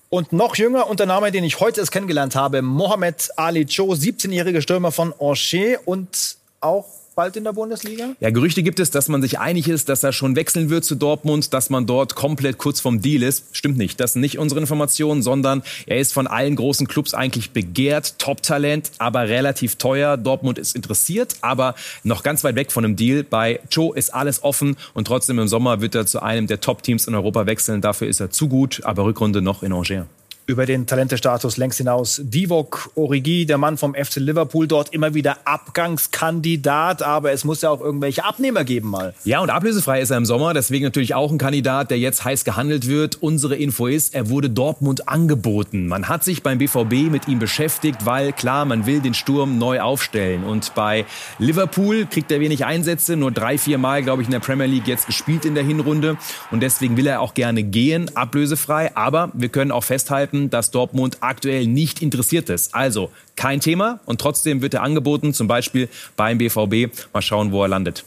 Und 0.09 0.33
noch 0.33 0.55
jünger, 0.55 0.89
und 0.89 0.99
der 0.99 1.05
Name, 1.05 1.31
den 1.31 1.43
ich 1.43 1.59
heute 1.59 1.81
erst 1.81 1.91
kennengelernt 1.91 2.35
habe, 2.35 2.63
Mohamed 2.63 3.29
Ali 3.35 3.65
Cho, 3.65 3.93
17-jähriger 3.93 4.61
Stürmer 4.61 4.91
von 4.91 5.13
Angers 5.19 5.79
und 5.85 6.37
auch 6.61 6.85
bald 7.19 7.35
in 7.35 7.43
der 7.43 7.51
Bundesliga? 7.51 8.15
Ja, 8.21 8.29
Gerüchte 8.29 8.63
gibt 8.63 8.79
es, 8.79 8.91
dass 8.91 9.09
man 9.09 9.21
sich 9.21 9.39
einig 9.39 9.67
ist, 9.67 9.89
dass 9.89 10.03
er 10.03 10.13
schon 10.13 10.37
wechseln 10.37 10.69
wird 10.69 10.85
zu 10.85 10.95
Dortmund, 10.95 11.53
dass 11.53 11.69
man 11.69 11.85
dort 11.85 12.15
komplett 12.15 12.57
kurz 12.57 12.79
vom 12.79 13.01
Deal 13.01 13.23
ist. 13.23 13.43
Stimmt 13.51 13.77
nicht. 13.77 13.99
Das 13.99 14.13
sind 14.13 14.21
nicht 14.21 14.39
unsere 14.39 14.61
Informationen, 14.61 15.21
sondern 15.21 15.61
er 15.85 15.99
ist 15.99 16.13
von 16.13 16.27
allen 16.27 16.55
großen 16.55 16.87
Clubs 16.87 17.13
eigentlich 17.13 17.51
begehrt, 17.51 18.19
Top-Talent, 18.19 18.91
aber 18.99 19.27
relativ 19.27 19.75
teuer. 19.75 20.15
Dortmund 20.15 20.57
ist 20.57 20.77
interessiert, 20.77 21.35
aber 21.41 21.75
noch 22.05 22.23
ganz 22.23 22.45
weit 22.45 22.55
weg 22.55 22.71
von 22.71 22.85
einem 22.85 22.95
Deal. 22.95 23.25
Bei 23.25 23.59
Joe 23.69 23.97
ist 23.97 24.13
alles 24.13 24.41
offen 24.41 24.77
und 24.93 25.05
trotzdem 25.05 25.39
im 25.39 25.49
Sommer 25.49 25.81
wird 25.81 25.95
er 25.95 26.05
zu 26.05 26.23
einem 26.23 26.47
der 26.47 26.61
Top-Teams 26.61 27.05
in 27.05 27.15
Europa 27.15 27.45
wechseln. 27.45 27.81
Dafür 27.81 28.07
ist 28.07 28.21
er 28.21 28.31
zu 28.31 28.47
gut, 28.47 28.79
aber 28.85 29.03
Rückrunde 29.03 29.41
noch 29.41 29.61
in 29.61 29.73
Angers 29.73 30.18
über 30.49 30.65
den 30.65 30.87
Talentestatus 30.87 31.57
längst 31.57 31.77
hinaus. 31.77 32.19
Divock 32.23 32.89
Origi, 32.95 33.45
der 33.45 33.59
Mann 33.59 33.77
vom 33.77 33.93
FC 33.93 34.15
Liverpool, 34.15 34.67
dort 34.67 34.91
immer 34.95 35.13
wieder 35.13 35.37
Abgangskandidat, 35.45 37.03
aber 37.03 37.31
es 37.31 37.43
muss 37.43 37.61
ja 37.61 37.69
auch 37.69 37.81
irgendwelche 37.81 38.25
Abnehmer 38.25 38.63
geben 38.63 38.89
mal. 38.89 39.13
Ja, 39.25 39.41
und 39.41 39.51
ablösefrei 39.51 40.01
ist 40.01 40.09
er 40.09 40.17
im 40.17 40.25
Sommer, 40.25 40.55
deswegen 40.55 40.85
natürlich 40.85 41.13
auch 41.13 41.31
ein 41.31 41.37
Kandidat, 41.37 41.91
der 41.91 41.99
jetzt 41.99 42.25
heiß 42.25 42.45
gehandelt 42.45 42.87
wird. 42.87 43.21
Unsere 43.21 43.57
Info 43.57 43.85
ist, 43.85 44.15
er 44.15 44.29
wurde 44.29 44.49
Dortmund 44.49 45.07
angeboten. 45.07 45.87
Man 45.87 46.09
hat 46.09 46.23
sich 46.23 46.41
beim 46.41 46.57
BVB 46.57 47.11
mit 47.11 47.27
ihm 47.27 47.37
beschäftigt, 47.37 48.07
weil 48.07 48.33
klar, 48.33 48.65
man 48.65 48.87
will 48.87 49.01
den 49.01 49.13
Sturm 49.13 49.59
neu 49.59 49.81
aufstellen. 49.81 50.43
Und 50.43 50.73
bei 50.73 51.05
Liverpool 51.37 52.07
kriegt 52.07 52.31
er 52.31 52.39
wenig 52.39 52.65
Einsätze, 52.65 53.15
nur 53.15 53.31
drei, 53.31 53.59
vier 53.59 53.77
Mal, 53.77 54.01
glaube 54.01 54.23
ich, 54.23 54.27
in 54.27 54.31
der 54.31 54.39
Premier 54.39 54.65
League 54.65 54.87
jetzt 54.87 55.05
gespielt 55.05 55.45
in 55.45 55.53
der 55.53 55.63
Hinrunde. 55.63 56.17
Und 56.49 56.63
deswegen 56.63 56.97
will 56.97 57.05
er 57.05 57.21
auch 57.21 57.35
gerne 57.35 57.61
gehen, 57.61 58.09
ablösefrei. 58.15 58.95
Aber 58.95 59.29
wir 59.35 59.49
können 59.49 59.71
auch 59.71 59.83
festhalten, 59.83 60.38
verraten, 60.39 60.49
dass 60.49 60.71
Dortmund 60.71 61.17
aktuell 61.21 61.67
nicht 61.67 62.01
interessiert 62.01 62.49
ist. 62.49 62.73
Also 62.73 63.11
kein 63.35 63.59
Thema 63.59 63.99
und 64.05 64.21
trotzdem 64.21 64.61
wird 64.61 64.73
er 64.73 64.83
angeboten, 64.83 65.33
zum 65.33 65.47
Beispiel 65.47 65.89
beim 66.15 66.37
BVB. 66.37 66.91
Mal 67.13 67.21
schauen, 67.21 67.51
wo 67.51 67.63
er 67.63 67.67
landet. 67.67 68.05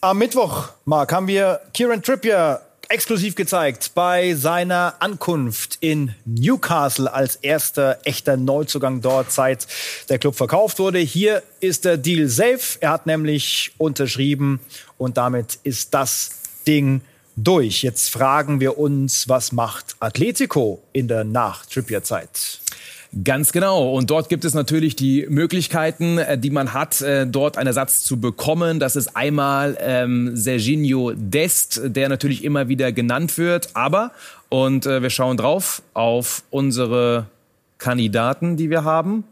Am 0.00 0.18
Mittwoch, 0.18 0.70
Marc, 0.86 1.12
haben 1.12 1.26
wir 1.26 1.60
Kieran 1.74 2.02
Trippier 2.02 2.60
exklusiv 2.88 3.36
gezeigt 3.36 3.92
bei 3.94 4.34
seiner 4.34 4.94
Ankunft 4.98 5.78
in 5.80 6.12
Newcastle 6.24 7.12
als 7.12 7.36
erster 7.36 7.98
echter 8.04 8.36
Neuzugang 8.36 9.00
dort, 9.00 9.30
seit 9.30 9.68
der 10.08 10.18
Club 10.18 10.34
verkauft 10.34 10.80
wurde. 10.80 10.98
Hier 10.98 11.42
ist 11.60 11.84
der 11.84 11.98
Deal 11.98 12.26
safe. 12.26 12.78
Er 12.80 12.90
hat 12.90 13.06
nämlich 13.06 13.72
unterschrieben 13.78 14.58
und 14.98 15.18
damit 15.18 15.60
ist 15.62 15.94
das 15.94 16.30
Ding 16.66 17.02
durch. 17.36 17.82
Jetzt 17.82 18.10
fragen 18.10 18.60
wir 18.60 18.78
uns, 18.78 19.28
was 19.28 19.52
macht 19.52 19.96
Atletico 20.00 20.82
in 20.92 21.08
der 21.08 21.24
Nach-Trippier-Zeit? 21.24 22.60
Ganz 23.24 23.50
genau. 23.50 23.92
Und 23.92 24.08
dort 24.10 24.28
gibt 24.28 24.44
es 24.44 24.54
natürlich 24.54 24.94
die 24.94 25.26
Möglichkeiten, 25.28 26.18
äh, 26.18 26.38
die 26.38 26.50
man 26.50 26.72
hat, 26.72 27.00
äh, 27.00 27.26
dort 27.26 27.58
einen 27.58 27.66
Ersatz 27.66 28.04
zu 28.04 28.20
bekommen. 28.20 28.78
Das 28.78 28.94
ist 28.94 29.16
einmal 29.16 29.76
ähm, 29.80 30.36
Serginho 30.36 31.12
Dest, 31.16 31.80
der 31.84 32.08
natürlich 32.08 32.44
immer 32.44 32.68
wieder 32.68 32.92
genannt 32.92 33.36
wird. 33.36 33.70
Aber, 33.74 34.12
und 34.48 34.86
äh, 34.86 35.02
wir 35.02 35.10
schauen 35.10 35.36
drauf, 35.36 35.82
auf 35.92 36.44
unsere 36.50 37.26
Kandidaten, 37.78 38.56
die 38.56 38.70
wir 38.70 38.84
haben. 38.84 39.24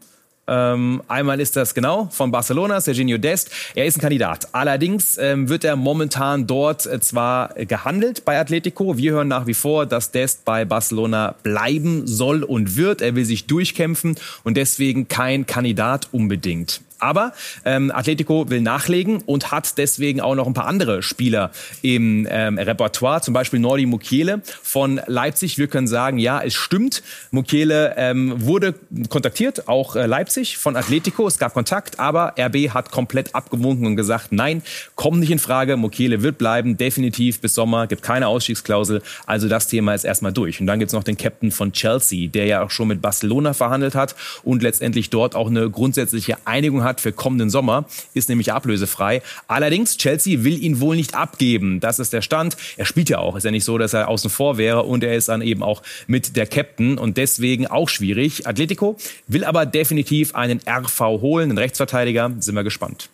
Ähm, 0.49 1.03
einmal 1.07 1.39
ist 1.39 1.55
das 1.55 1.73
genau 1.73 2.09
von 2.11 2.31
Barcelona, 2.31 2.81
Serginho 2.81 3.17
Dest. 3.17 3.51
Er 3.75 3.85
ist 3.85 3.97
ein 3.97 4.01
Kandidat. 4.01 4.47
Allerdings 4.51 5.17
ähm, 5.17 5.47
wird 5.47 5.63
er 5.63 5.75
momentan 5.75 6.47
dort 6.47 6.87
äh, 6.87 6.99
zwar 6.99 7.49
gehandelt 7.53 8.25
bei 8.25 8.39
Atletico. 8.39 8.97
Wir 8.97 9.11
hören 9.11 9.27
nach 9.27 9.45
wie 9.45 9.53
vor, 9.53 9.85
dass 9.85 10.11
Dest 10.11 10.45
bei 10.45 10.65
Barcelona 10.65 11.35
bleiben 11.43 12.07
soll 12.07 12.43
und 12.43 12.75
wird. 12.75 13.01
Er 13.01 13.15
will 13.15 13.25
sich 13.25 13.45
durchkämpfen 13.45 14.15
und 14.43 14.57
deswegen 14.57 15.07
kein 15.07 15.45
Kandidat 15.45 16.07
unbedingt. 16.11 16.81
Aber 16.99 17.33
ähm, 17.65 17.91
Atletico 17.91 18.49
will 18.49 18.61
nachlegen 18.61 19.21
und 19.25 19.51
hat 19.51 19.77
deswegen 19.77 20.21
auch 20.21 20.35
noch 20.35 20.47
ein 20.47 20.53
paar 20.53 20.67
andere 20.67 21.01
Spieler 21.01 21.51
im 21.81 22.27
ähm, 22.29 22.57
Repertoire, 22.57 23.21
zum 23.21 23.33
Beispiel 23.33 23.59
Nordi 23.59 23.85
Mukiele 23.85 24.41
von 24.61 25.01
Leipzig. 25.07 25.57
Wir 25.57 25.67
können 25.67 25.87
sagen, 25.87 26.17
ja, 26.17 26.41
es 26.41 26.53
stimmt. 26.53 27.03
Mukiele 27.31 27.95
ähm, 27.97 28.33
wurde 28.45 28.75
kontaktiert, 29.09 29.67
auch 29.67 29.95
äh, 29.95 30.05
Leipzig 30.05 30.57
von 30.57 30.75
Atletico. 30.75 31.27
Es 31.27 31.37
gab 31.37 31.53
Kontakt, 31.53 31.99
aber 31.99 32.33
RB 32.37 32.71
hat 32.73 32.91
komplett 32.91 33.33
abgewunken 33.33 33.85
und 33.85 33.95
gesagt, 33.95 34.31
nein, 34.31 34.61
kommt 34.95 35.19
nicht 35.19 35.31
in 35.31 35.39
Frage. 35.39 35.77
Mukiele 35.77 36.21
wird 36.21 36.37
bleiben, 36.37 36.77
definitiv 36.77 37.39
bis 37.39 37.55
Sommer, 37.55 37.87
gibt 37.87 38.03
keine 38.03 38.27
Ausstiegsklausel. 38.27 39.01
Also 39.25 39.47
das 39.47 39.67
Thema 39.67 39.93
ist 39.93 40.03
erstmal 40.03 40.33
durch. 40.33 40.59
Und 40.59 40.67
dann 40.67 40.79
gibt's 40.79 40.93
noch 40.93 41.03
den 41.03 41.17
Captain 41.17 41.51
von 41.51 41.71
Chelsea, 41.71 42.27
der 42.27 42.45
ja 42.45 42.63
auch 42.63 42.71
schon 42.71 42.89
mit 42.89 43.01
Barcelona 43.01 43.53
verhandelt 43.53 43.95
hat 43.95 44.15
und 44.43 44.63
letztendlich 44.63 45.09
dort 45.09 45.35
auch 45.35 45.47
eine 45.47 45.69
grundsätzliche 45.69 46.37
Einigung 46.45 46.83
hat 46.83 46.88
hat 46.89 47.01
für 47.01 47.13
kommenden 47.13 47.49
Sommer, 47.49 47.85
ist 48.13 48.27
nämlich 48.27 48.51
ablösefrei. 48.51 49.21
Allerdings, 49.47 49.97
Chelsea 49.97 50.43
will 50.43 50.61
ihn 50.61 50.79
wohl 50.81 50.95
nicht 50.95 51.15
abgeben. 51.15 51.79
Das 51.79 51.99
ist 51.99 52.11
der 52.11 52.21
Stand. 52.21 52.57
Er 52.77 52.85
spielt 52.85 53.09
ja 53.09 53.19
auch. 53.19 53.35
Ist 53.35 53.45
ja 53.45 53.51
nicht 53.51 53.63
so, 53.63 53.77
dass 53.77 53.93
er 53.93 54.09
außen 54.09 54.29
vor 54.29 54.57
wäre 54.57 54.83
und 54.83 55.03
er 55.03 55.15
ist 55.15 55.29
dann 55.29 55.41
eben 55.41 55.63
auch 55.63 55.81
mit 56.07 56.35
der 56.35 56.47
Captain 56.47 56.97
und 56.97 57.17
deswegen 57.17 57.67
auch 57.67 57.87
schwierig. 57.89 58.47
Atletico 58.47 58.97
will 59.27 59.45
aber 59.45 59.65
definitiv 59.65 60.35
einen 60.35 60.59
RV 60.67 60.99
holen, 60.99 61.49
einen 61.49 61.57
Rechtsverteidiger. 61.57 62.31
Sind 62.39 62.55
wir 62.55 62.63
gespannt. 62.63 63.09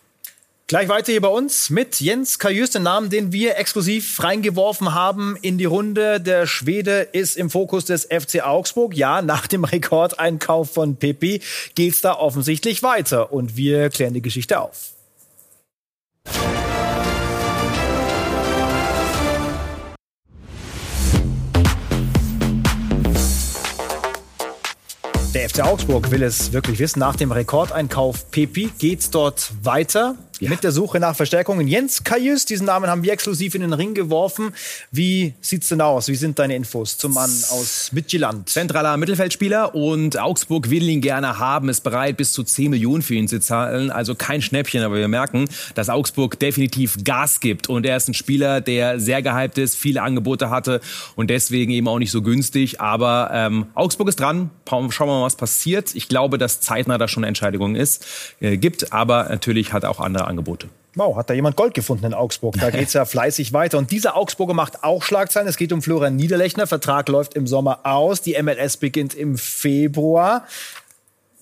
Gleich 0.68 0.88
weiter 0.88 1.12
hier 1.12 1.20
bei 1.20 1.28
uns 1.28 1.70
mit 1.70 2.00
Jens 2.00 2.40
Kajus, 2.40 2.70
den 2.70 2.82
Namen, 2.82 3.08
den 3.08 3.30
wir 3.30 3.56
exklusiv 3.56 4.20
reingeworfen 4.20 4.94
haben 4.94 5.36
in 5.40 5.58
die 5.58 5.64
Runde. 5.64 6.20
Der 6.20 6.48
Schwede 6.48 7.02
ist 7.02 7.36
im 7.36 7.50
Fokus 7.50 7.84
des 7.84 8.06
FC 8.06 8.44
Augsburg. 8.44 8.96
Ja, 8.96 9.22
nach 9.22 9.46
dem 9.46 9.62
Rekordeinkauf 9.62 10.72
von 10.72 10.96
Pepi 10.96 11.40
geht's 11.76 12.00
da 12.00 12.14
offensichtlich 12.14 12.82
weiter 12.82 13.32
und 13.32 13.56
wir 13.56 13.90
klären 13.90 14.14
die 14.14 14.22
Geschichte 14.22 14.58
auf. 14.58 14.90
Der 25.32 25.48
FC 25.48 25.60
Augsburg 25.60 26.10
will 26.10 26.24
es 26.24 26.52
wirklich 26.52 26.80
wissen. 26.80 26.98
Nach 26.98 27.14
dem 27.14 27.30
Rekordeinkauf 27.30 28.32
Pepi 28.32 28.72
geht's 28.78 29.10
dort 29.10 29.52
weiter 29.62 30.16
ja. 30.40 30.50
mit 30.50 30.64
der 30.64 30.72
Suche 30.72 31.00
nach 31.00 31.16
Verstärkungen. 31.16 31.68
Jens 31.68 32.04
Kajus, 32.04 32.44
diesen 32.44 32.66
Namen 32.66 32.88
haben 32.90 33.02
wir 33.02 33.12
exklusiv 33.12 33.54
in 33.54 33.62
den 33.62 33.72
Ring 33.72 33.94
geworfen. 33.94 34.52
Wie 34.90 35.34
sieht's 35.40 35.68
denn 35.68 35.80
aus? 35.80 36.08
Wie 36.08 36.14
sind 36.14 36.38
deine 36.38 36.56
Infos 36.56 36.98
zum 36.98 37.14
Mann 37.14 37.30
aus 37.50 37.90
Midtjylland? 37.92 38.48
Zentraler 38.48 38.96
Mittelfeldspieler 38.96 39.74
und 39.74 40.18
Augsburg 40.18 40.70
will 40.70 40.88
ihn 40.88 41.00
gerne 41.00 41.38
haben, 41.38 41.68
ist 41.68 41.82
bereit 41.82 42.16
bis 42.16 42.32
zu 42.32 42.42
10 42.42 42.70
Millionen 42.70 43.02
für 43.02 43.14
ihn 43.14 43.28
zu 43.28 43.40
zahlen. 43.40 43.90
Also 43.90 44.14
kein 44.14 44.42
Schnäppchen, 44.42 44.82
aber 44.82 44.96
wir 44.96 45.08
merken, 45.08 45.48
dass 45.74 45.88
Augsburg 45.88 46.38
definitiv 46.38 47.04
Gas 47.04 47.40
gibt 47.40 47.68
und 47.68 47.86
er 47.86 47.96
ist 47.96 48.08
ein 48.08 48.14
Spieler, 48.14 48.60
der 48.60 49.00
sehr 49.00 49.22
gehypt 49.22 49.58
ist, 49.58 49.76
viele 49.76 50.02
Angebote 50.02 50.50
hatte 50.50 50.80
und 51.14 51.30
deswegen 51.30 51.72
eben 51.72 51.88
auch 51.88 51.98
nicht 51.98 52.10
so 52.10 52.22
günstig. 52.22 52.80
Aber 52.80 53.30
ähm, 53.32 53.66
Augsburg 53.74 54.08
ist 54.08 54.20
dran. 54.20 54.50
Schauen 54.68 54.90
wir 54.90 55.06
mal, 55.06 55.22
was 55.22 55.36
passiert. 55.36 55.94
Ich 55.94 56.08
glaube, 56.08 56.38
dass 56.38 56.60
zeitnah 56.60 56.98
da 56.98 57.08
schon 57.08 57.22
eine 57.24 57.28
Entscheidung 57.28 57.76
ist, 57.76 58.04
äh, 58.40 58.56
gibt, 58.56 58.92
aber 58.92 59.28
natürlich 59.28 59.72
hat 59.72 59.84
auch 59.84 60.00
andere 60.00 60.25
Angebote. 60.26 60.68
Wow, 60.94 61.16
hat 61.16 61.28
da 61.28 61.34
jemand 61.34 61.56
Gold 61.56 61.74
gefunden 61.74 62.06
in 62.06 62.14
Augsburg? 62.14 62.56
Da 62.58 62.70
geht 62.70 62.88
es 62.88 62.94
ja 62.94 63.04
fleißig 63.06 63.52
weiter. 63.52 63.76
Und 63.78 63.90
dieser 63.90 64.16
Augsburger 64.16 64.54
macht 64.54 64.82
auch 64.82 65.02
Schlagzeilen. 65.02 65.46
Es 65.46 65.56
geht 65.56 65.72
um 65.72 65.82
Florian 65.82 66.16
Niederlechner. 66.16 66.66
Vertrag 66.66 67.08
läuft 67.08 67.34
im 67.34 67.46
Sommer 67.46 67.80
aus. 67.84 68.22
Die 68.22 68.40
MLS 68.42 68.78
beginnt 68.78 69.14
im 69.14 69.36
Februar. 69.36 70.46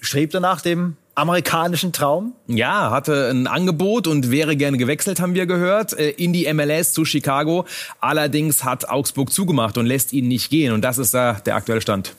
Strebt 0.01 0.35
er 0.35 0.41
nach 0.41 0.61
dem 0.61 0.97
amerikanischen 1.15 1.93
Traum? 1.93 2.33
Ja, 2.47 2.91
hatte 2.91 3.31
ein 3.31 3.47
Angebot 3.47 4.07
und 4.07 4.31
wäre 4.31 4.57
gerne 4.57 4.77
gewechselt, 4.77 5.21
haben 5.21 5.35
wir 5.35 5.47
gehört, 5.47 5.97
äh, 5.99 6.11
in 6.11 6.33
die 6.33 6.53
MLS 6.53 6.93
zu 6.93 7.05
Chicago. 7.05 7.65
Allerdings 8.01 8.65
hat 8.65 8.89
Augsburg 8.89 9.33
zugemacht 9.33 9.79
und 9.79 9.87
lässt 9.87 10.13
ihn 10.13 10.29
nicht 10.29 10.51
gehen. 10.51 10.73
Und 10.73 10.83
das 10.83 10.99
ist 10.99 11.15
da 11.15 11.35
der 11.35 11.55
aktuelle 11.55 11.81
Stand. 11.81 12.15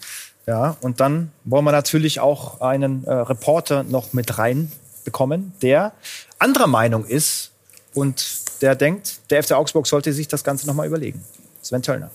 Ja, 0.48 0.78
und 0.82 1.00
dann 1.00 1.32
wollen 1.44 1.66
wir 1.66 1.72
natürlich 1.72 2.20
auch 2.20 2.62
einen 2.62 3.04
äh, 3.06 3.12
Reporter 3.12 3.84
noch 3.84 4.14
mit 4.14 4.38
rein 4.38 4.72
bekommen, 5.06 5.54
der 5.62 5.94
anderer 6.40 6.68
Meinung 6.68 7.06
ist 7.06 7.52
und 7.94 8.62
der 8.62 8.76
denkt, 8.76 9.20
der 9.30 9.42
FC 9.42 9.54
Augsburg 9.54 9.88
sollte 9.88 10.12
sich 10.12 10.28
das 10.28 10.44
Ganze 10.44 10.68
nochmal 10.68 10.88
überlegen. 10.88 11.24
Sven 11.62 11.82
Töllner. 11.82 12.12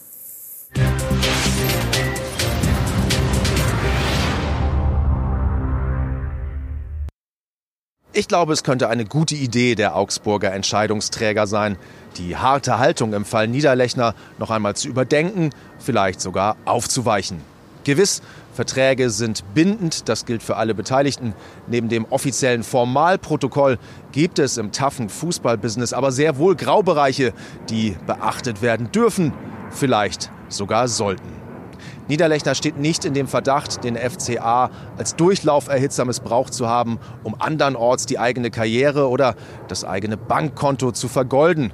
Ich 8.12 8.28
glaube, 8.28 8.52
es 8.52 8.64
könnte 8.64 8.88
eine 8.88 9.04
gute 9.04 9.34
Idee 9.34 9.74
der 9.76 9.96
Augsburger 9.96 10.52
Entscheidungsträger 10.52 11.46
sein, 11.46 11.76
die 12.16 12.36
harte 12.36 12.78
Haltung 12.78 13.12
im 13.12 13.24
Fall 13.24 13.48
Niederlechner 13.48 14.14
noch 14.38 14.50
einmal 14.50 14.76
zu 14.76 14.88
überdenken, 14.88 15.50
vielleicht 15.78 16.20
sogar 16.20 16.56
aufzuweichen. 16.64 17.40
Gewiss, 17.84 18.20
Verträge 18.60 19.08
sind 19.08 19.42
bindend, 19.54 20.06
das 20.10 20.26
gilt 20.26 20.42
für 20.42 20.58
alle 20.58 20.74
Beteiligten. 20.74 21.32
Neben 21.66 21.88
dem 21.88 22.04
offiziellen 22.10 22.62
Formalprotokoll 22.62 23.78
gibt 24.12 24.38
es 24.38 24.58
im 24.58 24.70
taffen 24.70 25.08
Fußballbusiness 25.08 25.94
aber 25.94 26.12
sehr 26.12 26.36
wohl 26.36 26.56
Graubereiche, 26.56 27.32
die 27.70 27.96
beachtet 28.06 28.60
werden 28.60 28.92
dürfen, 28.92 29.32
vielleicht 29.70 30.30
sogar 30.50 30.88
sollten. 30.88 31.32
Niederlechner 32.06 32.54
steht 32.54 32.76
nicht 32.76 33.06
in 33.06 33.14
dem 33.14 33.28
Verdacht, 33.28 33.82
den 33.82 33.96
FCA 33.96 34.68
als 34.98 35.16
Durchlauferhitzer 35.16 36.04
missbraucht 36.04 36.52
zu 36.52 36.68
haben, 36.68 36.98
um 37.24 37.36
andernorts 37.38 38.04
die 38.04 38.18
eigene 38.18 38.50
Karriere 38.50 39.08
oder 39.08 39.36
das 39.68 39.86
eigene 39.86 40.18
Bankkonto 40.18 40.92
zu 40.92 41.08
vergolden. 41.08 41.72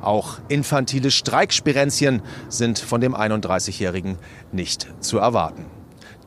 Auch 0.00 0.38
infantile 0.48 1.10
Streikspirenzien 1.10 2.22
sind 2.48 2.78
von 2.78 3.02
dem 3.02 3.14
31-Jährigen 3.14 4.16
nicht 4.52 4.88
zu 5.00 5.18
erwarten. 5.18 5.66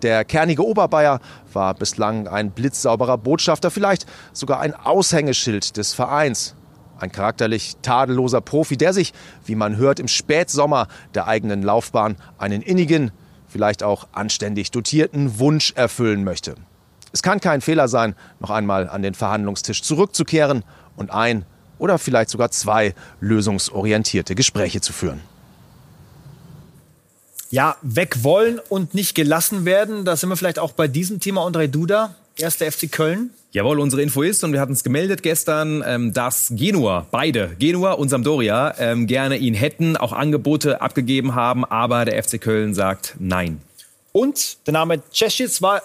Der 0.04 0.24
kernige 0.26 0.64
Oberbayer 0.66 1.20
war 1.54 1.74
bislang 1.74 2.28
ein 2.28 2.52
blitzsauberer 2.52 3.18
Botschafter, 3.18 3.72
vielleicht 3.72 4.06
sogar 4.32 4.60
ein 4.60 4.76
Aushängeschild 4.76 5.76
des 5.78 5.94
Vereins. 5.94 6.56
Ein 7.00 7.12
charakterlich 7.12 7.78
tadelloser 7.82 8.42
Profi, 8.42 8.78
der 8.78 8.94
sich, 8.94 9.14
wie 9.46 9.56
man 9.56 9.78
hört, 9.78 10.00
im 10.00 10.08
Spätsommer 10.08 10.88
der 11.14 11.28
eigenen 11.28 11.64
Laufbahn 11.64 12.18
einen 12.38 12.62
innigen, 12.62 13.12
vielleicht 13.48 13.84
auch 13.84 14.08
anständig 14.12 14.72
dotierten 14.72 15.40
Wunsch 15.40 15.74
erfüllen 15.76 16.24
möchte. 16.24 16.56
Es 17.12 17.24
kann 17.24 17.40
kein 17.40 17.62
Fehler 17.62 17.88
sein, 17.88 18.16
noch 18.40 18.50
einmal 18.50 18.90
an 18.90 19.02
den 19.02 19.14
Verhandlungstisch 19.14 19.82
zurückzukehren 19.82 20.64
und 20.96 21.12
ein 21.12 21.46
oder 21.80 21.98
vielleicht 21.98 22.30
sogar 22.30 22.52
zwei 22.52 22.94
lösungsorientierte 23.20 24.36
Gespräche 24.36 24.82
zu 24.82 24.94
führen. 24.94 25.22
Ja, 27.50 27.78
weg 27.82 28.24
wollen 28.24 28.60
und 28.70 28.94
nicht 28.94 29.16
gelassen 29.16 29.66
werden, 29.66 30.04
da 30.04 30.16
sind 30.16 30.30
wir 30.30 30.36
vielleicht 30.36 30.60
auch 30.60 30.74
bei 30.74 30.88
diesem 30.88 31.20
Thema 31.20 31.48
André 31.48 31.68
Duda, 31.68 32.16
erster 32.36 32.70
FC 32.70 32.92
Köln. 32.92 33.32
Jawohl, 33.52 33.80
unsere 33.80 34.02
Info 34.02 34.22
ist, 34.22 34.44
und 34.44 34.52
wir 34.52 34.60
hatten 34.60 34.74
es 34.74 34.84
gemeldet 34.84 35.24
gestern, 35.24 35.82
ähm, 35.86 36.14
dass 36.14 36.52
Genua, 36.52 37.08
beide, 37.10 37.56
Genua 37.58 37.94
und 37.94 38.10
Sampdoria, 38.10 38.76
ähm, 38.78 39.08
gerne 39.08 39.38
ihn 39.38 39.54
hätten, 39.54 39.96
auch 39.96 40.12
Angebote 40.12 40.82
abgegeben 40.82 41.34
haben, 41.34 41.64
aber 41.64 42.06
der 42.06 42.22
FC 42.22 42.40
Köln 42.40 42.74
sagt 42.74 43.16
nein. 43.20 43.62
Und 44.18 44.66
der 44.66 44.74
Name 44.74 45.04
Cesic 45.14 45.62
war, 45.62 45.80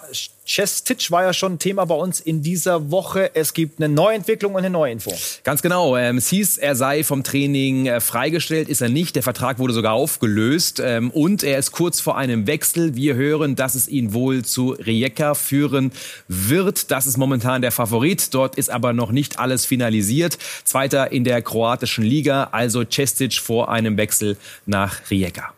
Cestic 0.47 1.11
war 1.11 1.21
ja 1.21 1.33
schon 1.33 1.59
Thema 1.59 1.85
bei 1.85 1.93
uns 1.93 2.19
in 2.19 2.41
dieser 2.41 2.89
Woche. 2.89 3.29
Es 3.35 3.53
gibt 3.53 3.79
eine 3.79 3.93
Neuentwicklung 3.93 4.55
und 4.55 4.61
eine 4.61 4.71
Neuinfo. 4.71 5.13
Ganz 5.43 5.61
genau. 5.61 5.95
Ähm, 5.97 6.17
es 6.17 6.29
hieß, 6.29 6.57
er 6.57 6.75
sei 6.75 7.03
vom 7.03 7.23
Training 7.23 7.85
äh, 7.85 8.01
freigestellt. 8.01 8.69
Ist 8.69 8.81
er 8.81 8.89
nicht. 8.89 9.15
Der 9.15 9.21
Vertrag 9.21 9.59
wurde 9.59 9.75
sogar 9.75 9.93
aufgelöst. 9.93 10.81
Ähm, 10.83 11.11
und 11.11 11.43
er 11.43 11.59
ist 11.59 11.73
kurz 11.73 11.99
vor 11.99 12.17
einem 12.17 12.47
Wechsel. 12.47 12.95
Wir 12.95 13.13
hören, 13.13 13.55
dass 13.55 13.75
es 13.75 13.87
ihn 13.87 14.13
wohl 14.13 14.43
zu 14.43 14.71
Rijeka 14.71 15.35
führen 15.35 15.91
wird. 16.27 16.89
Das 16.89 17.05
ist 17.05 17.17
momentan 17.17 17.61
der 17.61 17.71
Favorit. 17.71 18.33
Dort 18.33 18.55
ist 18.55 18.71
aber 18.71 18.93
noch 18.93 19.11
nicht 19.11 19.37
alles 19.37 19.67
finalisiert. 19.67 20.39
Zweiter 20.63 21.11
in 21.11 21.23
der 21.23 21.43
kroatischen 21.43 22.03
Liga. 22.03 22.49
Also 22.51 22.83
Cestic 22.83 23.35
vor 23.35 23.69
einem 23.69 23.95
Wechsel 23.95 24.37
nach 24.65 25.11
Rijeka. 25.11 25.53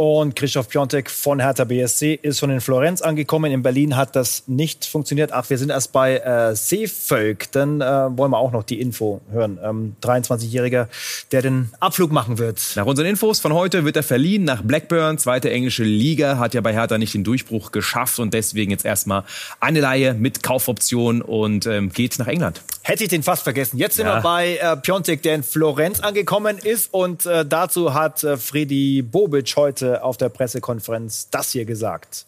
Und 0.00 0.36
Christoph 0.36 0.68
Piontek 0.68 1.10
von 1.10 1.40
Hertha 1.40 1.64
BSC 1.64 2.20
ist 2.22 2.38
schon 2.38 2.50
in 2.50 2.60
Florenz 2.60 3.02
angekommen. 3.02 3.50
In 3.50 3.64
Berlin 3.64 3.96
hat 3.96 4.14
das 4.14 4.44
nicht 4.46 4.84
funktioniert. 4.84 5.32
Ach, 5.32 5.50
wir 5.50 5.58
sind 5.58 5.70
erst 5.70 5.90
bei 5.90 6.18
äh, 6.18 6.54
Seevölk. 6.54 7.50
Dann 7.50 7.80
äh, 7.80 7.84
wollen 7.84 8.30
wir 8.30 8.38
auch 8.38 8.52
noch 8.52 8.62
die 8.62 8.80
Info 8.80 9.20
hören. 9.32 9.58
Ähm, 9.60 9.96
23-Jähriger, 10.00 10.86
der 11.32 11.42
den 11.42 11.70
Abflug 11.80 12.12
machen 12.12 12.38
wird. 12.38 12.60
Nach 12.76 12.86
unseren 12.86 13.06
Infos 13.06 13.40
von 13.40 13.52
heute 13.52 13.84
wird 13.84 13.96
er 13.96 14.04
verliehen 14.04 14.44
nach 14.44 14.62
Blackburn. 14.62 15.18
Zweite 15.18 15.50
englische 15.50 15.82
Liga. 15.82 16.38
Hat 16.38 16.54
ja 16.54 16.60
bei 16.60 16.72
Hertha 16.72 16.96
nicht 16.96 17.14
den 17.14 17.24
Durchbruch 17.24 17.72
geschafft 17.72 18.20
und 18.20 18.32
deswegen 18.32 18.70
jetzt 18.70 18.84
erstmal 18.84 19.24
eine 19.58 19.80
Leihe 19.80 20.14
mit 20.14 20.44
Kaufoption 20.44 21.22
und 21.22 21.66
ähm, 21.66 21.90
geht 21.90 22.20
nach 22.20 22.28
England. 22.28 22.62
Hätte 22.88 23.04
ich 23.04 23.10
den 23.10 23.22
fast 23.22 23.42
vergessen. 23.42 23.76
Jetzt 23.76 23.96
sind 23.96 24.06
ja. 24.06 24.16
wir 24.16 24.22
bei 24.22 24.56
äh, 24.56 24.74
Piontek, 24.78 25.20
der 25.20 25.34
in 25.34 25.42
Florenz 25.42 26.00
angekommen 26.00 26.56
ist. 26.56 26.88
Und 26.94 27.26
äh, 27.26 27.44
dazu 27.44 27.92
hat 27.92 28.24
äh, 28.24 28.38
Freddy 28.38 29.02
Bobic 29.02 29.54
heute 29.56 30.02
auf 30.02 30.16
der 30.16 30.30
Pressekonferenz 30.30 31.28
das 31.28 31.52
hier 31.52 31.66
gesagt. 31.66 32.24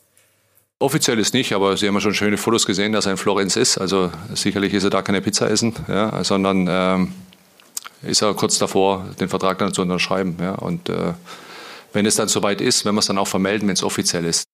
Offiziell 0.78 1.18
ist 1.18 1.32
nicht, 1.32 1.54
aber 1.54 1.78
Sie 1.78 1.88
haben 1.88 1.94
ja 1.94 2.02
schon 2.02 2.12
schöne 2.12 2.36
Fotos 2.36 2.66
gesehen, 2.66 2.92
dass 2.92 3.06
er 3.06 3.12
in 3.12 3.16
Florenz 3.16 3.56
ist. 3.56 3.78
Also 3.78 4.12
sicherlich 4.34 4.74
ist 4.74 4.84
er 4.84 4.90
da 4.90 5.00
keine 5.00 5.22
Pizza 5.22 5.50
essen, 5.50 5.74
ja, 5.88 6.22
sondern 6.24 6.66
ähm, 6.68 7.14
ist 8.02 8.20
er 8.20 8.34
kurz 8.34 8.58
davor, 8.58 9.06
den 9.18 9.30
Vertrag 9.30 9.56
dann 9.60 9.72
zu 9.72 9.80
unterschreiben. 9.80 10.36
Ja. 10.42 10.56
Und 10.56 10.90
äh, 10.90 11.14
wenn 11.94 12.04
es 12.04 12.16
dann 12.16 12.28
soweit 12.28 12.60
ist, 12.60 12.84
wenn 12.84 12.94
wir 12.94 12.98
es 12.98 13.06
dann 13.06 13.16
auch 13.16 13.28
vermelden, 13.28 13.66
wenn 13.66 13.74
es 13.74 13.82
offiziell 13.82 14.26
ist. 14.26 14.44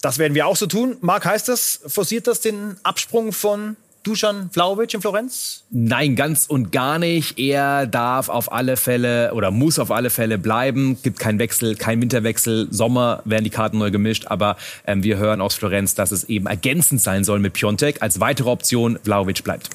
Das 0.00 0.18
werden 0.18 0.34
wir 0.34 0.46
auch 0.46 0.56
so 0.56 0.66
tun. 0.66 0.96
Marc, 1.00 1.24
heißt 1.24 1.48
das, 1.48 1.80
forciert 1.86 2.26
das 2.26 2.40
den 2.40 2.76
Absprung 2.82 3.32
von 3.32 3.76
Dusan 4.04 4.48
Vlaovic 4.50 4.94
in 4.94 5.00
Florenz? 5.00 5.64
Nein, 5.70 6.14
ganz 6.14 6.46
und 6.46 6.70
gar 6.70 6.98
nicht. 6.98 7.38
Er 7.38 7.86
darf 7.86 8.28
auf 8.28 8.52
alle 8.52 8.76
Fälle 8.76 9.34
oder 9.34 9.50
muss 9.50 9.78
auf 9.78 9.90
alle 9.90 10.10
Fälle 10.10 10.38
bleiben. 10.38 10.98
Gibt 11.02 11.18
keinen 11.18 11.38
Wechsel, 11.38 11.74
kein 11.74 12.00
Winterwechsel. 12.00 12.68
Sommer 12.70 13.22
werden 13.24 13.44
die 13.44 13.50
Karten 13.50 13.78
neu 13.78 13.90
gemischt. 13.90 14.26
Aber 14.28 14.56
ähm, 14.86 15.02
wir 15.02 15.18
hören 15.18 15.40
aus 15.40 15.56
Florenz, 15.56 15.94
dass 15.94 16.12
es 16.12 16.24
eben 16.24 16.46
ergänzend 16.46 17.02
sein 17.02 17.24
soll 17.24 17.40
mit 17.40 17.54
Piontek. 17.54 18.00
Als 18.00 18.20
weitere 18.20 18.48
Option 18.48 18.98
Vlaovic 19.02 19.42
bleibt. 19.42 19.70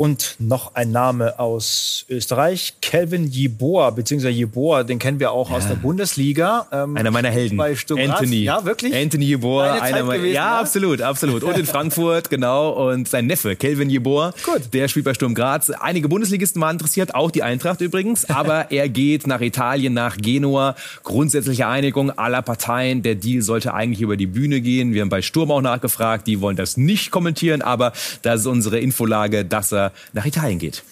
Und 0.00 0.36
noch 0.38 0.76
ein 0.76 0.92
Name 0.92 1.38
aus 1.38 2.06
Österreich, 2.08 2.72
Kelvin 2.80 3.26
Jeboa, 3.26 3.90
beziehungsweise 3.90 4.32
Jeboa, 4.32 4.82
den 4.82 4.98
kennen 4.98 5.20
wir 5.20 5.30
auch 5.30 5.50
ja. 5.50 5.56
aus 5.58 5.68
der 5.68 5.74
Bundesliga. 5.74 6.66
Ähm, 6.72 6.96
einer 6.96 7.10
meiner 7.10 7.28
Helden. 7.28 7.58
Bei 7.58 7.76
Anthony. 7.98 8.44
Ja, 8.44 8.64
wirklich? 8.64 8.96
Anthony 8.96 9.26
Jeboa. 9.26 9.72
Einer 9.74 10.04
meiner, 10.04 10.16
gewesen, 10.16 10.34
ja, 10.34 10.54
ja, 10.54 10.58
absolut, 10.58 11.02
absolut. 11.02 11.42
Und 11.42 11.58
in 11.58 11.66
Frankfurt, 11.66 12.30
genau. 12.30 12.88
Und 12.88 13.08
sein 13.08 13.26
Neffe, 13.26 13.56
Kelvin 13.56 13.90
Jeboa, 13.90 14.32
Gut. 14.42 14.72
der 14.72 14.88
spielt 14.88 15.04
bei 15.04 15.12
Sturm 15.12 15.34
Graz. 15.34 15.68
Einige 15.68 16.08
Bundesligisten 16.08 16.62
waren 16.62 16.76
interessiert, 16.76 17.14
auch 17.14 17.30
die 17.30 17.42
Eintracht 17.42 17.82
übrigens. 17.82 18.24
Aber 18.30 18.70
er 18.70 18.88
geht 18.88 19.26
nach 19.26 19.42
Italien, 19.42 19.92
nach 19.92 20.16
Genua. 20.16 20.76
Grundsätzliche 21.02 21.66
Einigung 21.66 22.10
aller 22.10 22.40
Parteien. 22.40 23.02
Der 23.02 23.16
Deal 23.16 23.42
sollte 23.42 23.74
eigentlich 23.74 24.00
über 24.00 24.16
die 24.16 24.28
Bühne 24.28 24.62
gehen. 24.62 24.94
Wir 24.94 25.02
haben 25.02 25.10
bei 25.10 25.20
Sturm 25.20 25.50
auch 25.50 25.60
nachgefragt. 25.60 26.26
Die 26.26 26.40
wollen 26.40 26.56
das 26.56 26.78
nicht 26.78 27.10
kommentieren, 27.10 27.60
aber 27.60 27.92
das 28.22 28.40
ist 28.40 28.46
unsere 28.46 28.78
Infolage, 28.78 29.44
dass 29.44 29.74
er 29.74 29.89
nach 30.12 30.26
Italien 30.26 30.58
geht. 30.58 30.82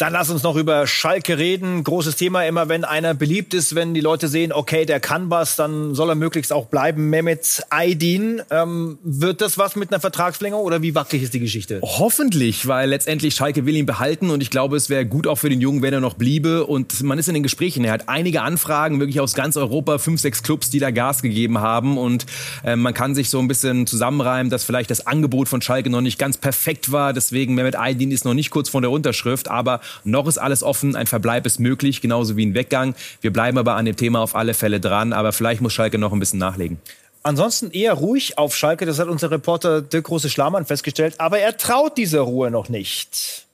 Dann 0.00 0.14
lass 0.14 0.30
uns 0.30 0.42
noch 0.42 0.56
über 0.56 0.86
Schalke 0.86 1.36
reden. 1.36 1.84
Großes 1.84 2.16
Thema 2.16 2.46
immer, 2.46 2.70
wenn 2.70 2.84
einer 2.84 3.12
beliebt 3.12 3.52
ist, 3.52 3.74
wenn 3.74 3.92
die 3.92 4.00
Leute 4.00 4.28
sehen, 4.28 4.50
okay, 4.50 4.86
der 4.86 4.98
kann 4.98 5.28
was, 5.28 5.56
dann 5.56 5.94
soll 5.94 6.08
er 6.08 6.14
möglichst 6.14 6.54
auch 6.54 6.68
bleiben. 6.68 7.10
Mehmet 7.10 7.66
Aydin, 7.68 8.40
ähm, 8.50 8.98
wird 9.02 9.42
das 9.42 9.58
was 9.58 9.76
mit 9.76 9.92
einer 9.92 10.00
Vertragsverlängerung 10.00 10.64
oder 10.64 10.80
wie 10.80 10.94
wackelig 10.94 11.24
ist 11.24 11.34
die 11.34 11.40
Geschichte? 11.40 11.82
Hoffentlich, 11.82 12.66
weil 12.66 12.88
letztendlich 12.88 13.34
Schalke 13.34 13.66
will 13.66 13.76
ihn 13.76 13.84
behalten 13.84 14.30
und 14.30 14.42
ich 14.42 14.48
glaube, 14.48 14.78
es 14.78 14.88
wäre 14.88 15.04
gut 15.04 15.26
auch 15.26 15.36
für 15.36 15.50
den 15.50 15.60
Jungen, 15.60 15.82
wenn 15.82 15.92
er 15.92 16.00
noch 16.00 16.14
bliebe. 16.14 16.64
Und 16.64 17.02
man 17.02 17.18
ist 17.18 17.28
in 17.28 17.34
den 17.34 17.42
Gesprächen. 17.42 17.84
Er 17.84 17.92
hat 17.92 18.08
einige 18.08 18.40
Anfragen, 18.40 19.00
wirklich 19.00 19.20
aus 19.20 19.34
ganz 19.34 19.58
Europa, 19.58 19.98
fünf, 19.98 20.18
sechs 20.22 20.42
Clubs, 20.42 20.70
die 20.70 20.78
da 20.78 20.92
Gas 20.92 21.20
gegeben 21.20 21.58
haben. 21.58 21.98
Und 21.98 22.24
äh, 22.64 22.74
man 22.74 22.94
kann 22.94 23.14
sich 23.14 23.28
so 23.28 23.38
ein 23.38 23.48
bisschen 23.48 23.86
zusammenreimen, 23.86 24.48
dass 24.48 24.64
vielleicht 24.64 24.90
das 24.90 25.06
Angebot 25.06 25.50
von 25.50 25.60
Schalke 25.60 25.90
noch 25.90 26.00
nicht 26.00 26.18
ganz 26.18 26.38
perfekt 26.38 26.90
war. 26.90 27.12
Deswegen 27.12 27.54
Mehmet 27.54 27.76
Aydin 27.76 28.12
ist 28.12 28.24
noch 28.24 28.32
nicht 28.32 28.48
kurz 28.48 28.70
vor 28.70 28.80
der 28.80 28.90
Unterschrift, 28.90 29.50
aber 29.50 29.82
noch 30.04 30.26
ist 30.26 30.38
alles 30.38 30.62
offen, 30.62 30.96
ein 30.96 31.06
Verbleib 31.06 31.46
ist 31.46 31.60
möglich, 31.60 32.00
genauso 32.00 32.36
wie 32.36 32.46
ein 32.46 32.54
Weggang. 32.54 32.94
Wir 33.20 33.32
bleiben 33.32 33.58
aber 33.58 33.76
an 33.76 33.84
dem 33.84 33.96
Thema 33.96 34.20
auf 34.20 34.34
alle 34.34 34.54
Fälle 34.54 34.80
dran, 34.80 35.12
aber 35.12 35.32
vielleicht 35.32 35.60
muss 35.60 35.72
Schalke 35.72 35.98
noch 35.98 36.12
ein 36.12 36.20
bisschen 36.20 36.38
nachlegen. 36.38 36.78
Ansonsten 37.22 37.70
eher 37.70 37.92
ruhig 37.94 38.38
auf 38.38 38.56
Schalke, 38.56 38.86
das 38.86 38.98
hat 38.98 39.08
unser 39.08 39.30
Reporter 39.30 39.82
Dirk 39.82 40.06
Große 40.06 40.30
Schlamann 40.30 40.64
festgestellt, 40.64 41.16
aber 41.18 41.38
er 41.38 41.56
traut 41.56 41.98
dieser 41.98 42.20
Ruhe 42.20 42.50
noch 42.50 42.68
nicht. 42.70 43.46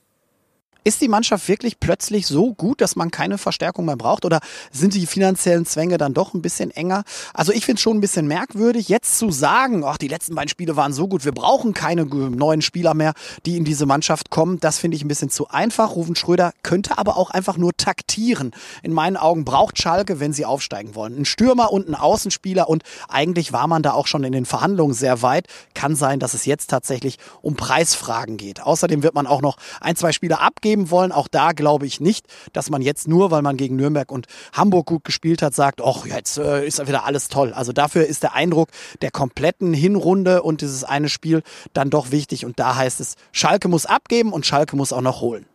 Ist 0.83 1.01
die 1.01 1.07
Mannschaft 1.07 1.47
wirklich 1.47 1.79
plötzlich 1.79 2.27
so 2.27 2.53
gut, 2.53 2.81
dass 2.81 2.95
man 2.95 3.11
keine 3.11 3.37
Verstärkung 3.37 3.85
mehr 3.85 3.97
braucht? 3.97 4.25
Oder 4.25 4.39
sind 4.71 4.93
die 4.93 5.05
finanziellen 5.05 5.65
Zwänge 5.65 5.97
dann 5.97 6.13
doch 6.13 6.33
ein 6.33 6.41
bisschen 6.41 6.71
enger? 6.71 7.03
Also 7.33 7.51
ich 7.51 7.65
finde 7.65 7.77
es 7.77 7.81
schon 7.81 7.97
ein 7.97 8.01
bisschen 8.01 8.27
merkwürdig, 8.27 8.87
jetzt 8.87 9.17
zu 9.17 9.31
sagen, 9.31 9.83
ach, 9.83 9.97
die 9.97 10.07
letzten 10.07 10.35
beiden 10.35 10.49
Spiele 10.49 10.75
waren 10.75 10.93
so 10.93 11.07
gut, 11.07 11.25
wir 11.25 11.33
brauchen 11.33 11.73
keine 11.73 12.05
neuen 12.05 12.61
Spieler 12.61 12.93
mehr, 12.93 13.13
die 13.45 13.57
in 13.57 13.65
diese 13.65 13.85
Mannschaft 13.85 14.29
kommen. 14.29 14.59
Das 14.59 14.77
finde 14.77 14.95
ich 14.95 15.03
ein 15.03 15.09
bisschen 15.09 15.29
zu 15.29 15.49
einfach. 15.49 15.95
Rufen 15.95 16.15
Schröder 16.15 16.53
könnte 16.63 16.97
aber 16.97 17.17
auch 17.17 17.31
einfach 17.31 17.57
nur 17.57 17.75
taktieren. 17.75 18.51
In 18.81 18.93
meinen 18.93 19.17
Augen 19.17 19.43
braucht 19.43 19.81
Schalke, 19.81 20.19
wenn 20.19 20.31
sie 20.31 20.45
aufsteigen 20.45 20.95
wollen. 20.95 21.17
Ein 21.17 21.25
Stürmer 21.25 21.73
und 21.73 21.89
ein 21.89 21.95
Außenspieler 21.95 22.69
und 22.69 22.83
eigentlich 23.09 23.51
war 23.51 23.67
man 23.67 23.83
da 23.83 23.91
auch 23.91 24.07
schon 24.07 24.23
in 24.23 24.31
den 24.31 24.45
Verhandlungen 24.45 24.93
sehr 24.93 25.21
weit. 25.21 25.47
Kann 25.73 25.95
sein, 25.95 26.19
dass 26.19 26.33
es 26.33 26.45
jetzt 26.45 26.69
tatsächlich 26.69 27.17
um 27.41 27.55
Preisfragen 27.55 28.37
geht. 28.37 28.61
Außerdem 28.61 29.03
wird 29.03 29.15
man 29.15 29.27
auch 29.27 29.41
noch 29.41 29.57
ein, 29.81 29.95
zwei 29.95 30.11
Spieler 30.11 30.41
abgeben 30.41 30.66
geben 30.67 30.91
wollen. 30.91 31.13
Auch 31.13 31.29
da 31.29 31.53
glaube 31.53 31.85
ich 31.85 32.01
nicht, 32.01 32.25
dass 32.51 32.69
man 32.69 32.81
jetzt 32.81 33.07
nur, 33.07 33.31
weil 33.31 33.41
man 33.41 33.55
gegen 33.55 33.77
Nürnberg 33.77 34.11
und 34.11 34.27
Hamburg 34.51 34.87
gut 34.87 35.05
gespielt 35.05 35.41
hat, 35.41 35.55
sagt, 35.55 35.81
ach, 35.81 36.05
jetzt 36.05 36.37
äh, 36.37 36.67
ist 36.67 36.85
wieder 36.85 37.05
alles 37.05 37.29
toll. 37.29 37.53
Also 37.53 37.71
dafür 37.71 38.05
ist 38.05 38.23
der 38.23 38.33
Eindruck 38.33 38.67
der 39.01 39.11
kompletten 39.11 39.73
Hinrunde 39.73 40.43
und 40.43 40.59
dieses 40.59 40.83
eine 40.83 41.07
Spiel 41.07 41.41
dann 41.71 41.89
doch 41.89 42.11
wichtig. 42.11 42.45
Und 42.45 42.59
da 42.59 42.75
heißt 42.75 42.99
es, 42.99 43.15
Schalke 43.31 43.69
muss 43.69 43.85
abgeben 43.85 44.33
und 44.33 44.45
Schalke 44.45 44.75
muss 44.75 44.91
auch 44.91 45.01
noch 45.01 45.21
holen. 45.21 45.45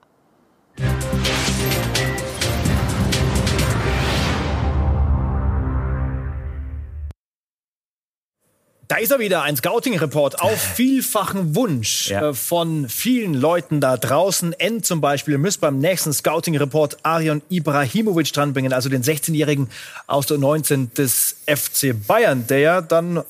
Da 8.92 8.98
ist 8.98 9.10
er 9.10 9.18
wieder, 9.18 9.40
ein 9.40 9.56
Scouting-Report 9.56 10.42
auf 10.42 10.60
vielfachen 10.74 11.56
Wunsch 11.56 12.10
ja. 12.10 12.28
äh, 12.28 12.34
von 12.34 12.90
vielen 12.90 13.32
Leuten 13.32 13.80
da 13.80 13.96
draußen. 13.96 14.52
N 14.52 14.82
zum 14.82 15.00
Beispiel 15.00 15.38
müsst 15.38 15.62
beim 15.62 15.78
nächsten 15.78 16.12
Scouting-Report 16.12 16.98
Arion 17.02 17.40
Ibrahimovic 17.48 18.34
dranbringen, 18.34 18.74
also 18.74 18.90
den 18.90 19.02
16-Jährigen 19.02 19.70
aus 20.06 20.26
der 20.26 20.36
19 20.36 20.92
des 20.92 21.36
FC 21.46 21.94
Bayern, 22.06 22.46
der 22.48 22.58
ja 22.58 22.80
dann 22.82 23.16
äh, 23.16 23.22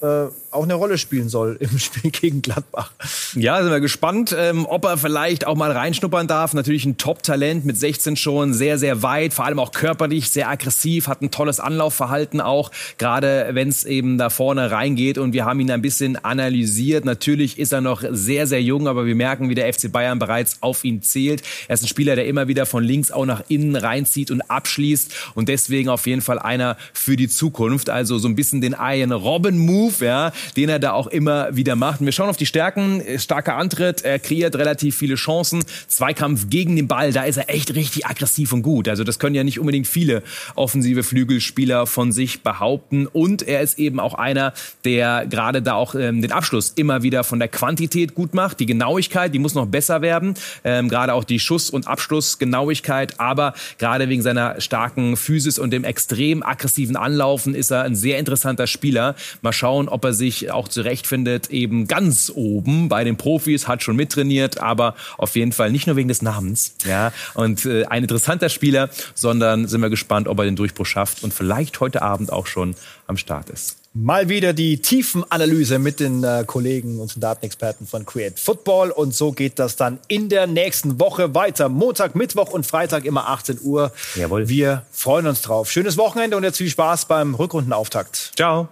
auch 0.52 0.64
eine 0.64 0.74
Rolle 0.74 0.98
spielen 0.98 1.28
soll 1.28 1.56
im 1.60 1.78
Spiel 1.78 2.10
gegen 2.10 2.42
Gladbach. 2.42 2.92
Ja, 3.34 3.62
sind 3.62 3.70
wir 3.70 3.80
gespannt, 3.80 4.34
ähm, 4.38 4.66
ob 4.66 4.84
er 4.84 4.98
vielleicht 4.98 5.46
auch 5.46 5.56
mal 5.56 5.72
reinschnuppern 5.72 6.26
darf. 6.26 6.54
Natürlich 6.54 6.84
ein 6.84 6.98
Top-Talent 6.98 7.64
mit 7.64 7.76
16 7.76 8.16
schon, 8.16 8.52
sehr, 8.52 8.78
sehr 8.78 9.02
weit, 9.02 9.32
vor 9.32 9.46
allem 9.46 9.58
auch 9.58 9.72
körperlich, 9.72 10.30
sehr 10.30 10.48
aggressiv, 10.48 11.08
hat 11.08 11.22
ein 11.22 11.30
tolles 11.30 11.60
Anlaufverhalten 11.60 12.40
auch, 12.40 12.70
gerade 12.98 13.50
wenn 13.52 13.68
es 13.68 13.84
eben 13.84 14.18
da 14.18 14.30
vorne 14.30 14.70
reingeht 14.70 15.18
und 15.18 15.32
wir 15.32 15.44
haben 15.44 15.60
ihn 15.60 15.70
ein 15.70 15.82
bisschen 15.82 16.22
analysiert. 16.22 17.04
Natürlich 17.04 17.58
ist 17.58 17.72
er 17.72 17.80
noch 17.80 18.02
sehr, 18.10 18.46
sehr 18.46 18.62
jung, 18.62 18.88
aber 18.88 19.06
wir 19.06 19.14
merken, 19.14 19.48
wie 19.48 19.54
der 19.54 19.72
FC 19.72 19.90
Bayern 19.90 20.18
bereits 20.18 20.58
auf 20.60 20.84
ihn 20.84 21.02
zählt. 21.02 21.42
Er 21.68 21.74
ist 21.74 21.82
ein 21.82 21.88
Spieler, 21.88 22.16
der 22.16 22.26
immer 22.26 22.48
wieder 22.48 22.66
von 22.66 22.84
links 22.84 23.10
auch 23.10 23.26
nach 23.26 23.42
innen 23.48 23.76
reinzieht 23.76 24.30
und 24.30 24.42
abschließt 24.42 25.12
und 25.34 25.48
deswegen 25.48 25.88
auf 25.88 26.06
jeden 26.06 26.22
Fall 26.22 26.38
einer 26.38 26.76
für 26.92 27.16
die 27.16 27.28
Zukunft. 27.28 27.90
Also 27.90 28.18
so 28.18 28.28
ein 28.28 28.34
bisschen 28.34 28.60
den 28.60 28.76
Ian 28.78 29.12
Robben 29.12 29.58
Move, 29.58 30.04
ja, 30.04 30.32
den 30.56 30.68
er 30.68 30.78
da 30.78 30.92
auch 30.92 31.06
immer 31.06 31.54
wieder 31.56 31.76
macht. 31.76 32.00
Und 32.00 32.06
wir 32.06 32.12
schauen 32.12 32.28
auf 32.28 32.36
die 32.36 32.46
Stärken. 32.46 33.02
Starker 33.18 33.56
Antritt, 33.56 34.02
er 34.02 34.18
kreiert 34.18 34.56
relativ 34.56 34.96
viele 34.96 35.14
Chancen. 35.14 35.64
Zweikampf 35.88 36.48
gegen 36.48 36.76
den 36.76 36.88
Ball, 36.88 37.12
da 37.12 37.24
ist 37.24 37.36
er 37.36 37.48
echt 37.48 37.74
richtig 37.74 38.06
aggressiv 38.06 38.52
und 38.52 38.62
gut. 38.62 38.88
Also 38.88 39.04
das 39.04 39.18
können 39.18 39.34
ja 39.34 39.44
nicht 39.44 39.58
unbedingt 39.58 39.86
viele 39.86 40.22
offensive 40.54 41.02
Flügelspieler 41.02 41.86
von 41.86 42.12
sich 42.12 42.42
behaupten. 42.42 43.06
Und 43.06 43.42
er 43.42 43.60
ist 43.60 43.78
eben 43.78 44.00
auch 44.00 44.14
einer, 44.14 44.52
der 44.84 45.26
gerade 45.26 45.62
da 45.62 45.74
auch 45.74 45.94
ähm, 45.94 46.22
den 46.22 46.32
Abschluss 46.32 46.72
immer 46.76 47.02
wieder 47.02 47.24
von 47.24 47.38
der 47.38 47.48
Quantität 47.48 48.14
gut 48.14 48.34
macht. 48.34 48.60
Die 48.60 48.66
Genauigkeit, 48.66 49.34
die 49.34 49.38
muss 49.38 49.54
noch 49.54 49.66
besser 49.66 50.02
werden. 50.02 50.34
Ähm, 50.64 50.88
gerade 50.88 51.14
auch 51.14 51.24
die 51.24 51.38
Schuss- 51.38 51.70
und 51.70 51.86
Abschlussgenauigkeit. 51.86 53.20
Aber 53.20 53.54
gerade 53.78 54.08
wegen 54.08 54.22
seiner 54.22 54.60
starken 54.60 55.16
Physis 55.16 55.58
und 55.58 55.70
dem 55.70 55.84
extrem 55.84 56.42
aggressiven 56.42 56.96
Anlaufen 56.96 57.54
ist 57.54 57.70
er 57.70 57.82
ein 57.82 57.94
sehr 57.94 58.18
interessanter 58.18 58.66
Spieler. 58.66 59.14
Mal 59.42 59.52
schauen, 59.52 59.88
ob 59.88 60.04
er 60.04 60.12
sich 60.12 60.31
sich 60.32 60.50
auch 60.50 60.68
zurechtfindet, 60.68 61.50
eben 61.50 61.86
ganz 61.86 62.32
oben 62.34 62.88
bei 62.88 63.04
den 63.04 63.16
Profis, 63.16 63.68
hat 63.68 63.82
schon 63.82 63.96
mittrainiert, 63.96 64.58
aber 64.58 64.94
auf 65.18 65.36
jeden 65.36 65.52
Fall 65.52 65.70
nicht 65.70 65.86
nur 65.86 65.96
wegen 65.96 66.08
des 66.08 66.22
Namens. 66.22 66.74
Ja, 66.84 67.12
und 67.34 67.64
äh, 67.64 67.84
ein 67.86 68.02
interessanter 68.02 68.48
Spieler, 68.48 68.90
sondern 69.14 69.68
sind 69.68 69.80
wir 69.80 69.90
gespannt, 69.90 70.28
ob 70.28 70.38
er 70.38 70.44
den 70.44 70.56
Durchbruch 70.56 70.86
schafft 70.86 71.22
und 71.22 71.32
vielleicht 71.32 71.80
heute 71.80 72.02
Abend 72.02 72.32
auch 72.32 72.46
schon 72.46 72.74
am 73.06 73.16
Start 73.16 73.50
ist. 73.50 73.76
Mal 73.94 74.30
wieder 74.30 74.54
die 74.54 74.80
Tiefenanalyse 74.80 75.78
mit 75.78 76.00
den 76.00 76.24
äh, 76.24 76.44
Kollegen 76.46 76.98
und 76.98 77.14
den 77.14 77.20
Datenexperten 77.20 77.86
von 77.86 78.06
Create 78.06 78.40
Football. 78.40 78.90
Und 78.90 79.14
so 79.14 79.32
geht 79.32 79.58
das 79.58 79.76
dann 79.76 79.98
in 80.08 80.30
der 80.30 80.46
nächsten 80.46 80.98
Woche 80.98 81.34
weiter. 81.34 81.68
Montag, 81.68 82.14
Mittwoch 82.14 82.50
und 82.50 82.66
Freitag 82.66 83.04
immer 83.04 83.28
18 83.28 83.58
Uhr. 83.60 83.92
Jawohl. 84.14 84.48
Wir 84.48 84.86
freuen 84.92 85.26
uns 85.26 85.42
drauf. 85.42 85.70
Schönes 85.70 85.98
Wochenende 85.98 86.38
und 86.38 86.42
jetzt 86.42 86.56
viel 86.56 86.70
Spaß 86.70 87.04
beim 87.04 87.34
Rückrundenauftakt. 87.34 88.32
Ciao. 88.34 88.68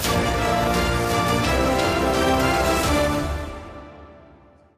Thank 0.00 0.32
you 0.32 0.37